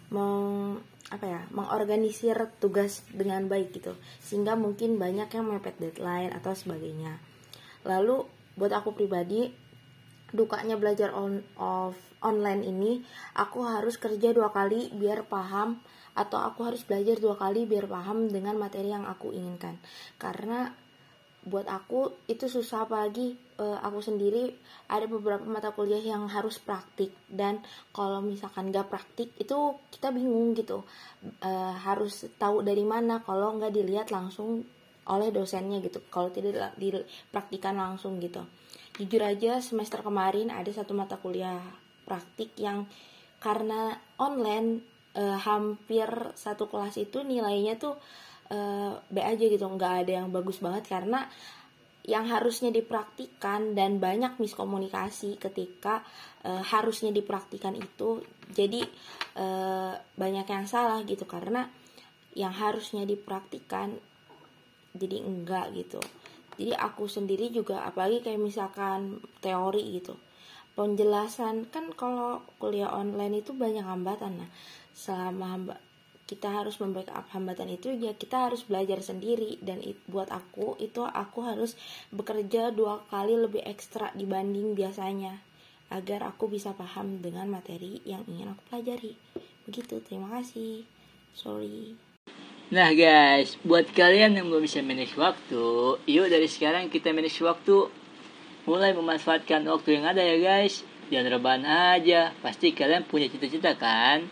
meng 0.09 0.79
apa 1.09 1.25
ya 1.25 1.41
mengorganisir 1.51 2.37
tugas 2.63 3.03
dengan 3.11 3.51
baik 3.51 3.75
gitu. 3.75 3.99
Sehingga 4.23 4.55
mungkin 4.55 4.95
banyak 4.95 5.27
yang 5.27 5.45
mepet 5.51 5.75
deadline 5.75 6.31
atau 6.31 6.55
sebagainya. 6.55 7.19
Lalu 7.83 8.23
buat 8.55 8.73
aku 8.73 8.95
pribadi 8.95 9.68
dukanya 10.31 10.77
belajar 10.77 11.09
on 11.13 11.41
of 11.57 11.97
online 12.19 12.67
ini 12.67 12.91
aku 13.35 13.63
harus 13.63 13.95
kerja 13.95 14.35
dua 14.35 14.51
kali 14.51 14.91
biar 14.91 15.25
paham 15.25 15.79
atau 16.17 16.43
aku 16.43 16.67
harus 16.67 16.83
belajar 16.83 17.15
dua 17.15 17.39
kali 17.39 17.63
biar 17.63 17.87
paham 17.87 18.27
dengan 18.27 18.59
materi 18.59 18.91
yang 18.91 19.07
aku 19.07 19.31
inginkan. 19.31 19.79
Karena 20.19 20.67
buat 21.39 21.71
aku 21.71 22.27
itu 22.27 22.51
susah 22.51 22.83
apalagi 22.83 23.39
eh, 23.55 23.79
aku 23.79 24.03
sendiri 24.03 24.51
ada 24.91 25.07
beberapa 25.07 25.47
mata 25.47 25.71
kuliah 25.71 26.03
yang 26.03 26.27
harus 26.27 26.59
praktik. 26.59 27.15
Dan 27.31 27.63
kalau 27.95 28.19
misalkan 28.19 28.75
gak 28.75 28.91
praktik 28.91 29.31
itu 29.39 29.79
kita 29.95 30.11
bingung 30.11 30.51
gitu. 30.59 30.83
Eh, 31.39 31.73
harus 31.87 32.27
tahu 32.35 32.67
dari 32.67 32.83
mana 32.83 33.23
kalau 33.23 33.55
nggak 33.55 33.71
dilihat 33.71 34.11
langsung 34.11 34.67
oleh 35.07 35.31
dosennya 35.31 35.79
gitu. 35.79 36.03
Kalau 36.11 36.27
tidak 36.35 36.75
dipraktikan 36.75 37.79
langsung 37.79 38.19
gitu 38.19 38.43
jujur 38.99 39.23
aja 39.23 39.63
semester 39.63 40.03
kemarin 40.03 40.51
ada 40.51 40.67
satu 40.75 40.91
mata 40.91 41.15
kuliah 41.15 41.63
praktik 42.03 42.51
yang 42.59 42.83
karena 43.39 43.95
online 44.19 44.83
eh, 45.15 45.39
hampir 45.39 46.35
satu 46.35 46.67
kelas 46.67 46.99
itu 46.99 47.23
nilainya 47.23 47.79
tuh 47.79 47.95
eh, 48.51 48.91
B 48.99 49.17
aja 49.23 49.45
gitu. 49.47 49.63
Nggak 49.63 49.93
ada 50.03 50.11
yang 50.19 50.27
bagus 50.35 50.59
banget 50.59 50.83
karena 50.91 51.23
yang 52.03 52.25
harusnya 52.27 52.73
dipraktikan 52.75 53.77
dan 53.77 54.03
banyak 54.03 54.35
miskomunikasi 54.35 55.39
ketika 55.39 56.03
eh, 56.43 56.59
harusnya 56.59 57.15
dipraktikan 57.15 57.79
itu 57.79 58.19
jadi 58.51 58.83
eh, 59.39 59.93
banyak 59.95 60.47
yang 60.51 60.67
salah 60.67 60.99
gitu. 61.07 61.23
Karena 61.23 61.63
yang 62.35 62.51
harusnya 62.51 63.07
dipraktikan 63.07 63.95
jadi 64.91 65.23
enggak 65.23 65.71
gitu 65.77 66.01
jadi 66.59 66.75
aku 66.75 67.07
sendiri 67.07 67.55
juga 67.55 67.87
apalagi 67.87 68.19
kayak 68.19 68.43
misalkan 68.43 69.23
teori 69.39 69.95
gitu. 69.95 70.19
Penjelasan 70.75 71.71
kan 71.71 71.95
kalau 71.95 72.43
kuliah 72.59 72.91
online 72.91 73.39
itu 73.39 73.55
banyak 73.55 73.87
hambatan. 73.87 74.43
Nah 74.43 74.51
selama 74.91 75.55
hamba- 75.55 75.81
kita 76.27 76.51
harus 76.51 76.75
membackup 76.83 77.31
hambatan 77.31 77.71
itu 77.71 77.95
ya 77.95 78.11
kita 78.11 78.51
harus 78.51 78.67
belajar 78.67 78.99
sendiri. 78.99 79.55
Dan 79.63 79.79
it- 79.79 80.03
buat 80.11 80.27
aku 80.27 80.75
itu 80.83 80.99
aku 81.07 81.47
harus 81.47 81.79
bekerja 82.11 82.75
dua 82.75 83.07
kali 83.07 83.39
lebih 83.39 83.63
ekstra 83.63 84.11
dibanding 84.11 84.75
biasanya. 84.75 85.39
Agar 85.87 86.27
aku 86.27 86.51
bisa 86.51 86.75
paham 86.75 87.23
dengan 87.23 87.47
materi 87.47 88.03
yang 88.03 88.27
ingin 88.27 88.51
aku 88.51 88.61
pelajari. 88.67 89.15
Begitu 89.63 90.03
terima 90.03 90.27
kasih. 90.35 90.83
Sorry 91.31 92.08
Nah 92.69 92.93
guys, 92.93 93.57
buat 93.65 93.89
kalian 93.97 94.37
yang 94.37 94.45
belum 94.45 94.61
bisa 94.61 94.85
manage 94.85 95.17
waktu, 95.17 95.97
yuk 96.05 96.29
dari 96.29 96.45
sekarang 96.45 96.93
kita 96.93 97.09
manage 97.09 97.41
waktu. 97.41 97.89
Mulai 98.69 98.93
memanfaatkan 98.93 99.65
waktu 99.65 99.97
yang 99.97 100.05
ada 100.05 100.21
ya 100.21 100.37
guys. 100.37 100.85
Jangan 101.09 101.33
rebahan 101.33 101.65
aja, 101.65 102.29
pasti 102.45 102.69
kalian 102.69 103.09
punya 103.09 103.25
cita-cita 103.25 103.73
kan? 103.73 104.29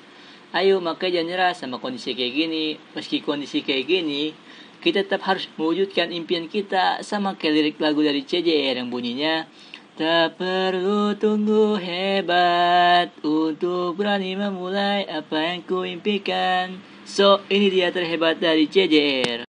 Ayo 0.53 0.77
makanya 0.77 1.25
jangan 1.25 1.29
nyerah 1.33 1.53
sama 1.57 1.81
kondisi 1.81 2.13
kayak 2.13 2.33
gini. 2.38 2.77
Meski 2.93 3.25
kondisi 3.25 3.65
kayak 3.65 3.89
gini, 3.89 4.38
kita 4.85 5.01
tetap 5.01 5.25
harus 5.25 5.49
mewujudkan 5.57 6.13
impian 6.13 6.45
kita 6.45 7.01
sama 7.01 7.33
kayak 7.33 7.53
lirik 7.57 7.77
lagu 7.81 8.05
dari 8.05 8.21
CJR 8.21 8.77
yang 8.77 8.93
bunyinya 8.93 9.49
Tak 9.97 10.38
perlu 10.38 11.17
tunggu 11.17 11.73
hebat 11.81 13.09
untuk 13.25 13.97
berani 13.97 14.38
memulai 14.38 15.09
apa 15.09 15.57
yang 15.57 15.65
ku 15.65 15.81
impikan. 15.81 16.96
So, 17.08 17.39
ini 17.47 17.72
dia 17.72 17.88
terhebat 17.88 18.43
dari 18.43 18.68
CJR. 18.68 19.47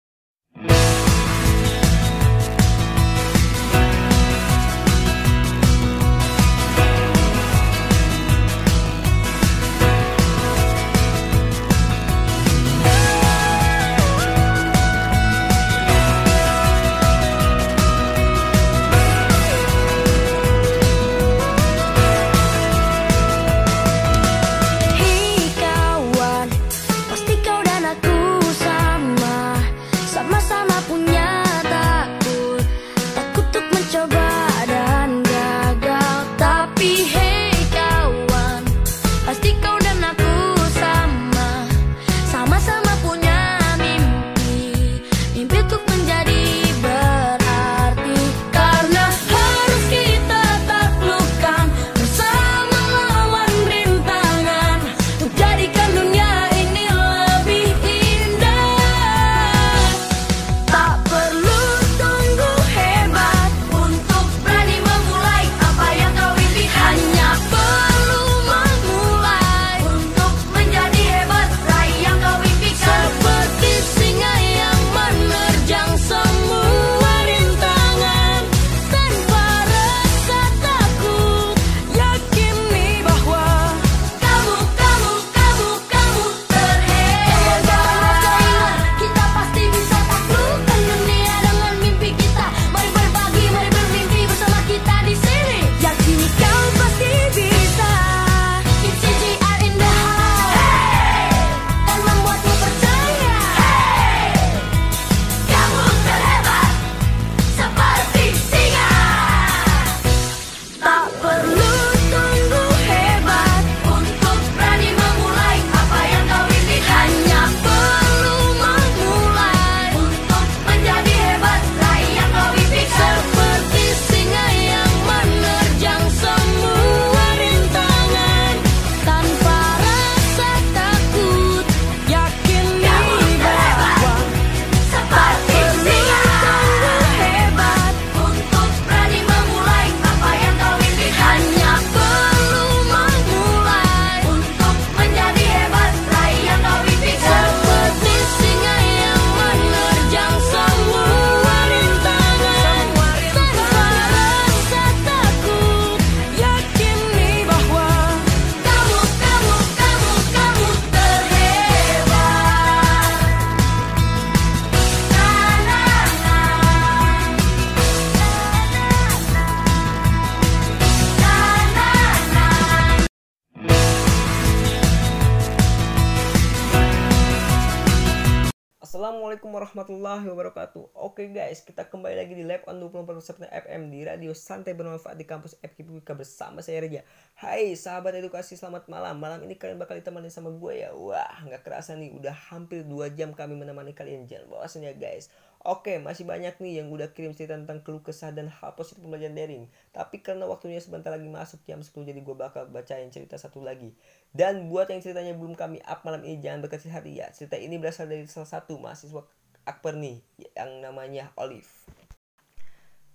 Warahmatullahi 179.68 180.24
wabarakatuh 180.32 180.96
Oke 180.96 181.28
guys, 181.28 181.60
kita 181.60 181.92
kembali 181.92 182.16
lagi 182.16 182.40
di 182.40 182.48
Lab 182.48 182.64
on 182.72 182.80
24 182.80 183.52
FM 183.52 183.92
di 183.92 184.00
Radio 184.08 184.32
Santai 184.32 184.72
Bermanfaat 184.72 185.20
di 185.20 185.28
kampus 185.28 185.60
FKIP 185.60 185.92
Wika 185.92 186.16
bersama 186.16 186.64
saya 186.64 186.88
Reja 186.88 187.04
Hai 187.36 187.76
sahabat 187.76 188.16
edukasi, 188.16 188.56
selamat 188.56 188.88
malam 188.88 189.20
Malam 189.20 189.44
ini 189.44 189.60
kalian 189.60 189.76
bakal 189.76 190.00
ditemani 190.00 190.32
sama 190.32 190.56
gue 190.56 190.88
ya 190.88 190.96
Wah, 190.96 191.44
nggak 191.44 191.68
kerasa 191.68 192.00
nih, 192.00 192.16
udah 192.16 192.32
hampir 192.48 192.88
2 192.88 193.12
jam 193.20 193.36
kami 193.36 193.60
menemani 193.60 193.92
kalian 193.92 194.24
Jangan 194.24 194.48
bosan 194.48 194.88
ya 194.88 194.96
guys 194.96 195.28
Oke, 195.68 196.00
masih 196.00 196.24
banyak 196.24 196.56
nih 196.64 196.80
yang 196.80 196.88
udah 196.94 197.12
kirim 197.12 197.36
cerita 197.36 197.58
tentang 197.58 197.84
keluh 197.84 198.00
kesah 198.00 198.32
dan 198.32 198.48
hal 198.48 198.78
positif 198.80 199.04
pembelajaran 199.04 199.36
daring. 199.36 199.66
Tapi 199.92 200.24
karena 200.24 200.48
waktunya 200.48 200.80
sebentar 200.80 201.12
lagi 201.12 201.28
masuk 201.28 201.60
jam 201.68 201.84
10 201.84 202.08
jadi 202.08 202.24
gue 202.24 202.36
bakal 202.40 202.72
bacain 202.72 203.12
cerita 203.12 203.36
satu 203.36 203.60
lagi. 203.66 203.92
Dan 204.32 204.72
buat 204.72 204.88
yang 204.88 205.04
ceritanya 205.04 205.36
belum 205.36 205.60
kami 205.60 205.84
up 205.84 206.08
malam 206.08 206.24
ini 206.24 206.40
jangan 206.40 206.64
berkasih 206.64 206.94
hati 206.94 207.20
ya. 207.20 207.28
Cerita 207.36 207.60
ini 207.60 207.76
berasal 207.82 208.08
dari 208.08 208.24
salah 208.32 208.48
satu 208.48 208.80
mahasiswa 208.80 209.28
Akbar 209.68 210.00
nih 210.00 210.24
yang 210.56 210.80
namanya 210.80 211.36
Olive. 211.36 211.68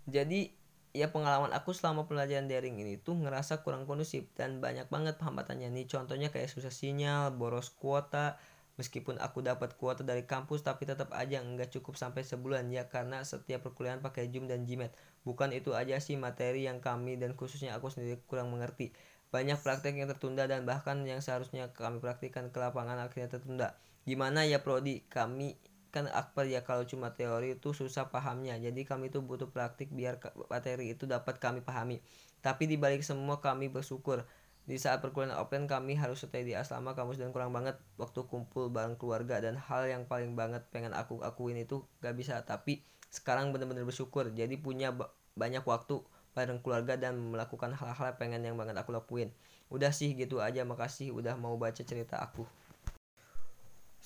Jadi 0.04 0.52
ya 0.92 1.08
pengalaman 1.08 1.56
aku 1.56 1.72
selama 1.72 2.04
pelajaran 2.04 2.52
daring 2.52 2.76
ini 2.76 3.00
tuh 3.00 3.16
ngerasa 3.16 3.64
kurang 3.64 3.88
kondusif 3.88 4.28
dan 4.36 4.60
banyak 4.60 4.92
banget 4.92 5.16
hambatannya 5.16 5.72
nih 5.72 5.88
contohnya 5.88 6.28
kayak 6.28 6.52
susah 6.52 6.68
sinyal, 6.68 7.32
boros 7.32 7.72
kuota, 7.72 8.36
Meskipun 8.80 9.20
aku 9.20 9.44
dapat 9.44 9.76
kuota 9.76 10.00
dari 10.00 10.24
kampus 10.24 10.64
tapi 10.64 10.88
tetap 10.88 11.12
aja 11.12 11.44
nggak 11.44 11.76
cukup 11.76 11.92
sampai 12.00 12.24
sebulan 12.24 12.72
ya 12.72 12.88
karena 12.88 13.20
setiap 13.20 13.68
perkuliahan 13.68 14.00
pakai 14.00 14.32
Zoom 14.32 14.48
dan 14.48 14.64
Gmail. 14.64 14.88
Bukan 15.28 15.52
itu 15.52 15.76
aja 15.76 16.00
sih 16.00 16.16
materi 16.16 16.64
yang 16.64 16.80
kami 16.80 17.20
dan 17.20 17.36
khususnya 17.36 17.76
aku 17.76 17.92
sendiri 17.92 18.16
kurang 18.24 18.48
mengerti. 18.48 18.96
Banyak 19.28 19.60
praktek 19.60 20.00
yang 20.00 20.08
tertunda 20.08 20.48
dan 20.48 20.64
bahkan 20.64 21.04
yang 21.04 21.20
seharusnya 21.20 21.68
kami 21.76 22.00
praktikkan 22.00 22.48
ke 22.48 22.56
lapangan 22.56 22.96
akhirnya 22.96 23.28
tertunda. 23.36 23.76
Gimana 24.08 24.48
ya 24.48 24.64
Prodi? 24.64 25.04
Kami 25.04 25.52
kan 25.92 26.08
akbar 26.08 26.48
ya 26.48 26.64
kalau 26.64 26.88
cuma 26.88 27.12
teori 27.12 27.60
itu 27.60 27.76
susah 27.76 28.08
pahamnya. 28.08 28.56
Jadi 28.56 28.88
kami 28.88 29.12
itu 29.12 29.20
butuh 29.20 29.52
praktik 29.52 29.92
biar 29.92 30.16
materi 30.48 30.96
itu 30.96 31.04
dapat 31.04 31.36
kami 31.36 31.60
pahami. 31.60 32.00
Tapi 32.40 32.64
dibalik 32.64 33.04
semua 33.04 33.44
kami 33.44 33.68
bersyukur. 33.68 34.24
Di 34.64 34.80
saat 34.80 35.04
perkuliahan 35.04 35.36
offline 35.36 35.68
kami 35.68 35.92
harus 36.00 36.24
stay 36.24 36.48
di 36.48 36.56
asrama 36.56 36.96
kampus 36.96 37.20
dan 37.20 37.28
kurang 37.34 37.52
banget 37.52 37.76
waktu 38.00 38.24
kumpul 38.24 38.72
bareng 38.72 38.96
keluarga. 38.96 39.44
Dan 39.44 39.60
hal 39.60 39.84
yang 39.84 40.08
paling 40.08 40.32
banget 40.32 40.64
pengen 40.72 40.96
aku 40.96 41.20
akuin 41.20 41.60
itu 41.60 41.84
gak 42.00 42.16
bisa. 42.16 42.40
Tapi 42.40 42.80
sekarang 43.12 43.52
bener-bener 43.52 43.84
bersyukur. 43.84 44.32
Jadi 44.32 44.56
punya 44.56 44.96
banyak 45.36 45.60
waktu 45.68 46.00
bareng 46.32 46.64
keluarga 46.64 46.96
dan 46.96 47.20
melakukan 47.20 47.76
hal-hal 47.76 48.16
pengen 48.16 48.40
yang 48.40 48.56
banget 48.56 48.80
aku 48.80 48.96
lakuin. 48.96 49.28
Udah 49.68 49.92
sih 49.92 50.16
gitu 50.16 50.40
aja. 50.40 50.64
Makasih 50.64 51.12
udah 51.12 51.36
mau 51.36 51.60
baca 51.60 51.84
cerita 51.84 52.16
aku 52.16 52.48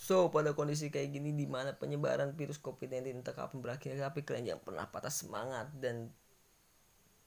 So, 0.06 0.30
pada 0.30 0.54
kondisi 0.54 0.86
kayak 0.86 1.18
gini 1.18 1.34
di 1.34 1.50
mana 1.50 1.74
penyebaran 1.74 2.38
virus 2.38 2.62
COVID-19 2.62 3.26
entah 3.26 3.34
kapan 3.34 3.58
berakhir, 3.58 3.98
tapi 3.98 4.22
kalian 4.22 4.54
jangan 4.54 4.62
pernah 4.62 4.86
patah 4.86 5.10
semangat 5.10 5.66
dan 5.82 6.14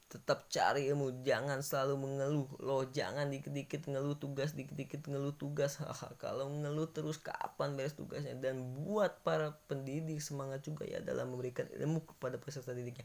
tetap 0.08 0.48
cari 0.48 0.88
ilmu. 0.88 1.20
Jangan 1.20 1.60
selalu 1.60 2.00
mengeluh. 2.00 2.48
Lo 2.56 2.88
jangan 2.88 3.28
dikit-dikit 3.28 3.84
ngeluh 3.84 4.16
tugas 4.16 4.56
dikit-dikit 4.56 5.12
ngeluh 5.12 5.36
tugas. 5.36 5.76
Kalau 6.24 6.48
ngeluh 6.48 6.88
terus 6.88 7.20
kapan 7.20 7.76
beres 7.76 7.92
tugasnya? 8.00 8.32
Dan 8.40 8.72
buat 8.72 9.20
para 9.28 9.60
pendidik 9.68 10.24
semangat 10.24 10.64
juga 10.64 10.88
ya 10.88 11.04
dalam 11.04 11.36
memberikan 11.36 11.68
ilmu 11.76 12.08
kepada 12.16 12.40
peserta 12.40 12.72
didiknya. 12.72 13.04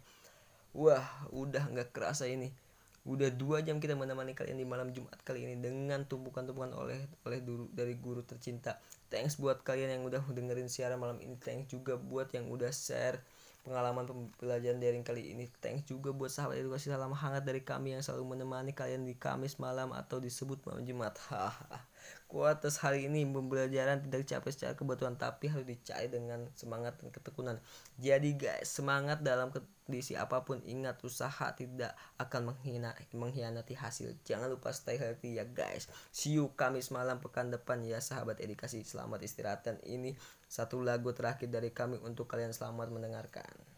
Wah 0.72 1.04
udah 1.36 1.68
nggak 1.68 1.92
kerasa 1.92 2.32
ini 2.32 2.48
udah 3.06 3.30
dua 3.30 3.62
jam 3.62 3.78
kita 3.78 3.94
menemani 3.94 4.34
kalian 4.34 4.58
di 4.58 4.66
malam 4.66 4.90
Jumat 4.90 5.22
kali 5.22 5.46
ini 5.46 5.62
dengan 5.62 6.04
tumpukan-tumpukan 6.10 6.74
oleh 6.74 7.06
oleh 7.26 7.40
guru 7.46 7.70
dari 7.70 7.94
guru 8.02 8.26
tercinta 8.26 8.82
thanks 9.14 9.38
buat 9.38 9.62
kalian 9.62 10.02
yang 10.02 10.04
udah 10.10 10.26
dengerin 10.34 10.66
siaran 10.66 10.98
malam 10.98 11.22
ini 11.22 11.38
thanks 11.38 11.70
juga 11.70 11.96
buat 12.02 12.34
yang 12.34 12.50
udah 12.50 12.74
share 12.74 13.22
pengalaman 13.66 14.06
pembelajaran 14.06 14.78
daring 14.78 15.02
kali 15.02 15.34
ini. 15.34 15.50
Thanks 15.58 15.90
juga 15.90 16.14
buat 16.14 16.30
sahabat 16.30 16.62
edukasi 16.62 16.94
salam 16.94 17.18
hangat 17.18 17.42
dari 17.42 17.66
kami 17.66 17.98
yang 17.98 18.06
selalu 18.06 18.38
menemani 18.38 18.78
kalian 18.78 19.10
di 19.10 19.18
Kamis 19.18 19.58
malam 19.58 19.90
atau 19.90 20.22
disebut 20.22 20.62
malam 20.70 20.86
Jumat. 20.86 21.18
Haha. 21.34 21.82
Kuatas 22.26 22.82
hari 22.82 23.06
ini 23.06 23.22
pembelajaran 23.24 24.02
tidak 24.02 24.26
capek 24.26 24.52
secara 24.52 24.74
kebetulan 24.74 25.16
tapi 25.16 25.46
harus 25.46 25.64
dicari 25.64 26.10
dengan 26.10 26.50
semangat 26.58 26.98
dan 26.98 27.14
ketekunan. 27.14 27.62
Jadi 28.02 28.34
guys, 28.34 28.66
semangat 28.66 29.22
dalam 29.22 29.54
kondisi 29.54 30.18
apa 30.18 30.42
pun 30.42 30.60
ingat 30.66 30.98
usaha 31.06 31.54
tidak 31.54 31.94
akan 32.18 32.52
menghina, 32.52 32.98
mengkhianati 33.14 33.78
hasil. 33.78 34.18
Jangan 34.26 34.50
lupa 34.50 34.74
stay 34.74 34.98
healthy 34.98 35.38
ya 35.38 35.46
guys. 35.46 35.86
See 36.10 36.36
you 36.36 36.50
Kamis 36.58 36.90
malam 36.90 37.22
pekan 37.22 37.54
depan 37.54 37.86
ya 37.86 38.02
sahabat 38.02 38.42
edukasi. 38.42 38.82
Selamat 38.82 39.22
istirahat 39.22 39.62
dan 39.62 39.78
ini 39.86 40.18
satu 40.50 40.82
lagu 40.82 41.14
terakhir 41.14 41.54
dari 41.54 41.70
kami 41.70 42.02
untuk 42.02 42.26
kalian 42.26 42.52
selamat 42.52 42.90
mendengarkan. 42.90 43.75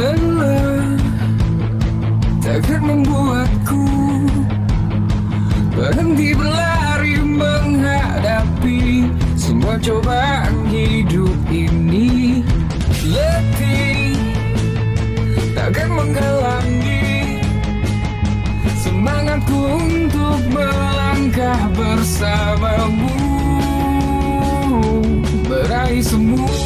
Lelah 0.00 0.96
takkan 2.40 2.80
membuatku 2.80 3.84
berhenti 5.76 6.32
berlari 6.32 7.20
menghadapi 7.20 8.80
semua 9.36 9.76
cobaan 9.76 10.64
hidup 10.72 11.36
ini. 11.52 12.40
Letih 13.00 14.16
takkan 15.56 15.88
menghalangi 15.92 17.40
semangatku 18.80 19.60
untuk 19.80 20.40
melangkah 20.52 21.60
bersamamu. 21.76 23.16
Meraih 25.48 26.04
semua 26.04 26.59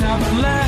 takkan 0.00 0.16
menyerah 0.32 0.50
dan 0.50 0.59